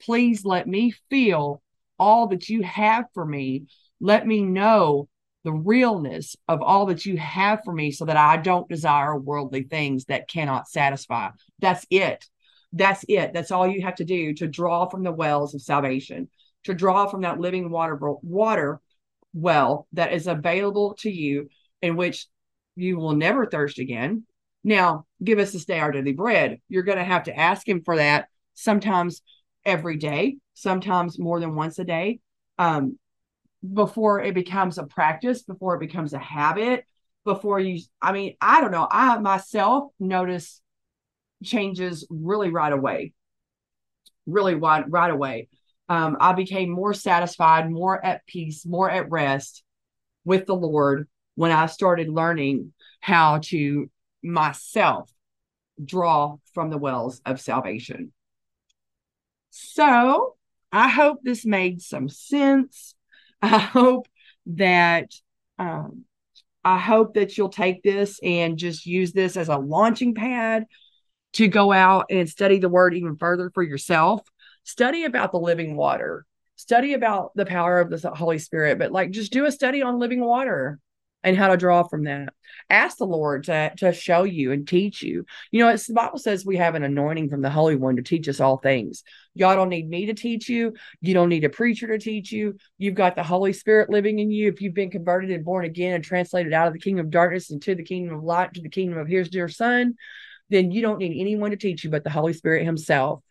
Please 0.00 0.44
let 0.44 0.66
me 0.68 0.92
feel 1.08 1.62
all 1.98 2.26
that 2.28 2.48
you 2.48 2.62
have 2.62 3.06
for 3.14 3.24
me. 3.24 3.64
Let 4.00 4.26
me 4.26 4.42
know 4.42 5.08
the 5.44 5.52
realness 5.52 6.36
of 6.48 6.62
all 6.62 6.86
that 6.86 7.04
you 7.06 7.16
have 7.18 7.60
for 7.64 7.72
me 7.72 7.90
so 7.90 8.06
that 8.06 8.16
I 8.16 8.38
don't 8.38 8.68
desire 8.68 9.16
worldly 9.16 9.64
things 9.64 10.06
that 10.06 10.28
cannot 10.28 10.68
satisfy. 10.68 11.28
That's 11.60 11.86
it. 11.90 12.24
That's 12.72 13.04
it. 13.08 13.32
That's 13.32 13.50
all 13.50 13.68
you 13.68 13.82
have 13.82 13.96
to 13.96 14.04
do 14.04 14.34
to 14.34 14.48
draw 14.48 14.88
from 14.88 15.04
the 15.04 15.12
wells 15.12 15.54
of 15.54 15.62
salvation, 15.62 16.28
to 16.64 16.74
draw 16.74 17.06
from 17.06 17.20
that 17.22 17.38
living 17.38 17.70
water 17.70 17.98
water 18.22 18.80
well 19.34 19.86
that 19.92 20.12
is 20.12 20.26
available 20.26 20.94
to 21.00 21.10
you 21.10 21.48
in 21.82 21.96
which 21.96 22.26
you 22.74 22.96
will 22.96 23.14
never 23.14 23.46
thirst 23.46 23.78
again. 23.78 24.24
Now, 24.64 25.06
give 25.22 25.38
us 25.38 25.52
this 25.52 25.66
day 25.66 25.78
our 25.78 25.92
daily 25.92 26.12
bread. 26.12 26.60
You're 26.68 26.84
going 26.84 26.98
to 26.98 27.04
have 27.04 27.24
to 27.24 27.38
ask 27.38 27.68
him 27.68 27.82
for 27.84 27.96
that 27.96 28.28
sometimes 28.54 29.20
every 29.64 29.98
day, 29.98 30.38
sometimes 30.54 31.18
more 31.18 31.38
than 31.38 31.54
once 31.54 31.78
a 31.78 31.84
day. 31.84 32.20
Um, 32.58 32.98
before 33.72 34.20
it 34.20 34.34
becomes 34.34 34.78
a 34.78 34.84
practice, 34.84 35.42
before 35.42 35.76
it 35.76 35.80
becomes 35.80 36.12
a 36.12 36.18
habit, 36.18 36.84
before 37.24 37.58
you, 37.58 37.80
I 38.02 38.12
mean, 38.12 38.36
I 38.40 38.60
don't 38.60 38.70
know. 38.70 38.86
I 38.90 39.18
myself 39.18 39.90
notice 39.98 40.60
changes 41.42 42.06
really 42.10 42.50
right 42.50 42.72
away, 42.72 43.14
really 44.26 44.54
right, 44.54 44.84
right 44.88 45.10
away. 45.10 45.48
Um, 45.88 46.16
I 46.20 46.32
became 46.32 46.70
more 46.70 46.94
satisfied, 46.94 47.70
more 47.70 48.02
at 48.04 48.26
peace, 48.26 48.64
more 48.66 48.90
at 48.90 49.10
rest 49.10 49.62
with 50.24 50.46
the 50.46 50.54
Lord 50.54 51.08
when 51.34 51.50
I 51.50 51.66
started 51.66 52.08
learning 52.08 52.72
how 53.00 53.38
to 53.44 53.90
myself 54.22 55.10
draw 55.82 56.36
from 56.52 56.70
the 56.70 56.78
wells 56.78 57.20
of 57.26 57.40
salvation. 57.40 58.12
So 59.50 60.36
I 60.72 60.88
hope 60.88 61.20
this 61.22 61.44
made 61.44 61.82
some 61.82 62.08
sense. 62.08 62.94
I 63.44 63.58
hope 63.58 64.08
that 64.46 65.10
um, 65.58 66.04
I 66.64 66.78
hope 66.78 67.14
that 67.14 67.36
you'll 67.36 67.50
take 67.50 67.82
this 67.82 68.18
and 68.22 68.56
just 68.56 68.86
use 68.86 69.12
this 69.12 69.36
as 69.36 69.48
a 69.48 69.58
launching 69.58 70.14
pad 70.14 70.64
to 71.34 71.48
go 71.48 71.72
out 71.72 72.06
and 72.10 72.28
study 72.28 72.58
the 72.58 72.68
word 72.68 72.94
even 72.94 73.16
further 73.16 73.50
for 73.52 73.62
yourself. 73.62 74.22
Study 74.62 75.04
about 75.04 75.32
the 75.32 75.38
living 75.38 75.76
water. 75.76 76.24
Study 76.56 76.94
about 76.94 77.32
the 77.34 77.44
power 77.44 77.80
of 77.80 77.90
the 77.90 78.10
Holy 78.10 78.38
Spirit, 78.38 78.78
but 78.78 78.92
like 78.92 79.10
just 79.10 79.32
do 79.32 79.44
a 79.44 79.52
study 79.52 79.82
on 79.82 79.98
living 79.98 80.24
water 80.24 80.78
and 81.24 81.36
how 81.36 81.48
to 81.48 81.56
draw 81.56 81.82
from 81.82 82.04
that. 82.04 82.34
Ask 82.68 82.98
the 82.98 83.06
Lord 83.06 83.44
to, 83.44 83.72
to 83.78 83.92
show 83.94 84.24
you 84.24 84.52
and 84.52 84.68
teach 84.68 85.02
you. 85.02 85.24
You 85.50 85.60
know, 85.60 85.70
it's 85.70 85.86
the 85.86 85.94
Bible 85.94 86.18
says 86.18 86.44
we 86.44 86.58
have 86.58 86.74
an 86.74 86.84
anointing 86.84 87.30
from 87.30 87.40
the 87.40 87.50
Holy 87.50 87.76
One 87.76 87.96
to 87.96 88.02
teach 88.02 88.28
us 88.28 88.40
all 88.40 88.58
things. 88.58 89.02
Y'all 89.34 89.56
don't 89.56 89.70
need 89.70 89.88
me 89.88 90.06
to 90.06 90.14
teach 90.14 90.48
you. 90.50 90.74
You 91.00 91.14
don't 91.14 91.30
need 91.30 91.44
a 91.44 91.48
preacher 91.48 91.86
to 91.88 91.98
teach 91.98 92.30
you. 92.30 92.56
You've 92.76 92.94
got 92.94 93.16
the 93.16 93.22
Holy 93.22 93.54
Spirit 93.54 93.90
living 93.90 94.18
in 94.18 94.30
you. 94.30 94.48
If 94.48 94.60
you've 94.60 94.74
been 94.74 94.90
converted 94.90 95.30
and 95.30 95.44
born 95.44 95.64
again 95.64 95.94
and 95.94 96.04
translated 96.04 96.52
out 96.52 96.68
of 96.68 96.74
the 96.74 96.78
kingdom 96.78 97.06
of 97.06 97.10
darkness 97.10 97.50
into 97.50 97.74
the 97.74 97.82
kingdom 97.82 98.14
of 98.14 98.22
light, 98.22 98.52
to 98.54 98.62
the 98.62 98.68
kingdom 98.68 98.98
of 98.98 99.08
His 99.08 99.30
dear 99.30 99.48
Son, 99.48 99.94
then 100.50 100.70
you 100.70 100.82
don't 100.82 100.98
need 100.98 101.18
anyone 101.18 101.50
to 101.50 101.56
teach 101.56 101.84
you 101.84 101.90
but 101.90 102.04
the 102.04 102.10
Holy 102.10 102.34
Spirit 102.34 102.66
Himself. 102.66 103.22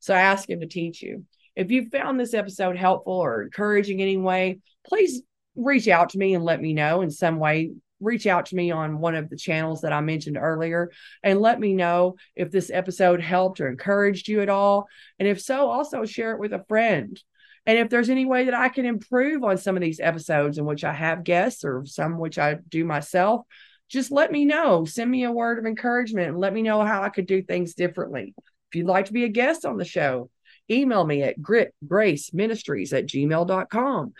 So 0.00 0.14
ask 0.14 0.48
Him 0.48 0.60
to 0.60 0.66
teach 0.66 1.02
you. 1.02 1.24
If 1.54 1.70
you 1.70 1.88
found 1.90 2.18
this 2.18 2.34
episode 2.34 2.76
helpful 2.76 3.14
or 3.14 3.42
encouraging 3.42 4.00
anyway, 4.00 4.58
please 4.86 5.22
reach 5.56 5.88
out 5.88 6.10
to 6.10 6.18
me 6.18 6.34
and 6.34 6.44
let 6.44 6.60
me 6.60 6.72
know 6.72 7.02
in 7.02 7.10
some 7.10 7.38
way 7.38 7.70
reach 8.00 8.26
out 8.26 8.46
to 8.46 8.56
me 8.56 8.70
on 8.70 8.98
one 8.98 9.14
of 9.14 9.30
the 9.30 9.36
channels 9.36 9.80
that 9.80 9.92
I 9.92 10.00
mentioned 10.00 10.36
earlier 10.36 10.90
and 11.22 11.40
let 11.40 11.58
me 11.58 11.72
know 11.72 12.16
if 12.34 12.50
this 12.50 12.70
episode 12.70 13.20
helped 13.20 13.60
or 13.60 13.68
encouraged 13.68 14.28
you 14.28 14.42
at 14.42 14.48
all. 14.48 14.86
And 15.18 15.28
if 15.28 15.40
so, 15.40 15.70
also 15.70 16.04
share 16.04 16.32
it 16.32 16.40
with 16.40 16.52
a 16.52 16.64
friend. 16.68 17.18
And 17.64 17.78
if 17.78 17.88
there's 17.88 18.10
any 18.10 18.26
way 18.26 18.44
that 18.44 18.54
I 18.54 18.68
can 18.68 18.86
improve 18.86 19.42
on 19.42 19.58
some 19.58 19.76
of 19.76 19.82
these 19.82 19.98
episodes 19.98 20.58
in 20.58 20.64
which 20.64 20.84
I 20.84 20.92
have 20.92 21.24
guests 21.24 21.64
or 21.64 21.84
some 21.84 22.18
which 22.18 22.38
I 22.38 22.58
do 22.68 22.84
myself, 22.84 23.44
just 23.88 24.12
let 24.12 24.30
me 24.30 24.44
know. 24.44 24.84
Send 24.84 25.10
me 25.10 25.24
a 25.24 25.32
word 25.32 25.58
of 25.58 25.66
encouragement 25.66 26.28
and 26.28 26.38
let 26.38 26.52
me 26.52 26.62
know 26.62 26.84
how 26.84 27.02
I 27.02 27.08
could 27.08 27.26
do 27.26 27.42
things 27.42 27.74
differently. 27.74 28.34
If 28.36 28.76
you'd 28.76 28.86
like 28.86 29.06
to 29.06 29.12
be 29.12 29.24
a 29.24 29.28
guest 29.28 29.64
on 29.64 29.78
the 29.78 29.84
show, 29.84 30.30
email 30.70 31.04
me 31.04 31.22
at 31.22 31.40
gritgraceministries 31.40 32.92
at 32.92 33.06
gmail.com 33.06 34.12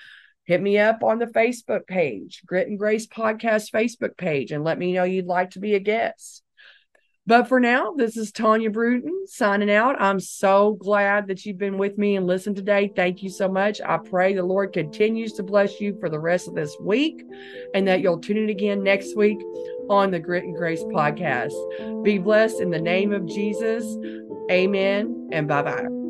hit 0.46 0.62
me 0.62 0.78
up 0.78 1.02
on 1.02 1.18
the 1.18 1.26
Facebook 1.26 1.86
page, 1.86 2.42
Grit 2.46 2.68
and 2.68 2.78
Grace 2.78 3.06
Podcast 3.06 3.70
Facebook 3.70 4.16
page, 4.16 4.52
and 4.52 4.64
let 4.64 4.78
me 4.78 4.92
know 4.92 5.04
you'd 5.04 5.26
like 5.26 5.50
to 5.50 5.60
be 5.60 5.74
a 5.74 5.80
guest. 5.80 6.42
But 7.28 7.48
for 7.48 7.58
now, 7.58 7.92
this 7.92 8.16
is 8.16 8.30
Tonya 8.30 8.72
Bruton 8.72 9.26
signing 9.26 9.70
out. 9.70 10.00
I'm 10.00 10.20
so 10.20 10.74
glad 10.74 11.26
that 11.26 11.44
you've 11.44 11.58
been 11.58 11.76
with 11.76 11.98
me 11.98 12.14
and 12.14 12.24
listened 12.24 12.54
today. 12.54 12.92
Thank 12.94 13.20
you 13.20 13.30
so 13.30 13.48
much. 13.48 13.80
I 13.80 13.98
pray 13.98 14.32
the 14.32 14.44
Lord 14.44 14.72
continues 14.72 15.32
to 15.32 15.42
bless 15.42 15.80
you 15.80 15.98
for 15.98 16.08
the 16.08 16.20
rest 16.20 16.46
of 16.46 16.54
this 16.54 16.76
week 16.80 17.24
and 17.74 17.88
that 17.88 18.00
you'll 18.00 18.20
tune 18.20 18.36
in 18.36 18.48
again 18.48 18.84
next 18.84 19.16
week 19.16 19.38
on 19.90 20.12
the 20.12 20.20
Grit 20.20 20.44
and 20.44 20.54
Grace 20.54 20.84
podcast. 20.84 22.04
Be 22.04 22.18
blessed 22.18 22.60
in 22.60 22.70
the 22.70 22.80
name 22.80 23.12
of 23.12 23.26
Jesus. 23.26 23.84
Amen 24.48 25.30
and 25.32 25.48
bye 25.48 25.62
bye. 25.62 26.05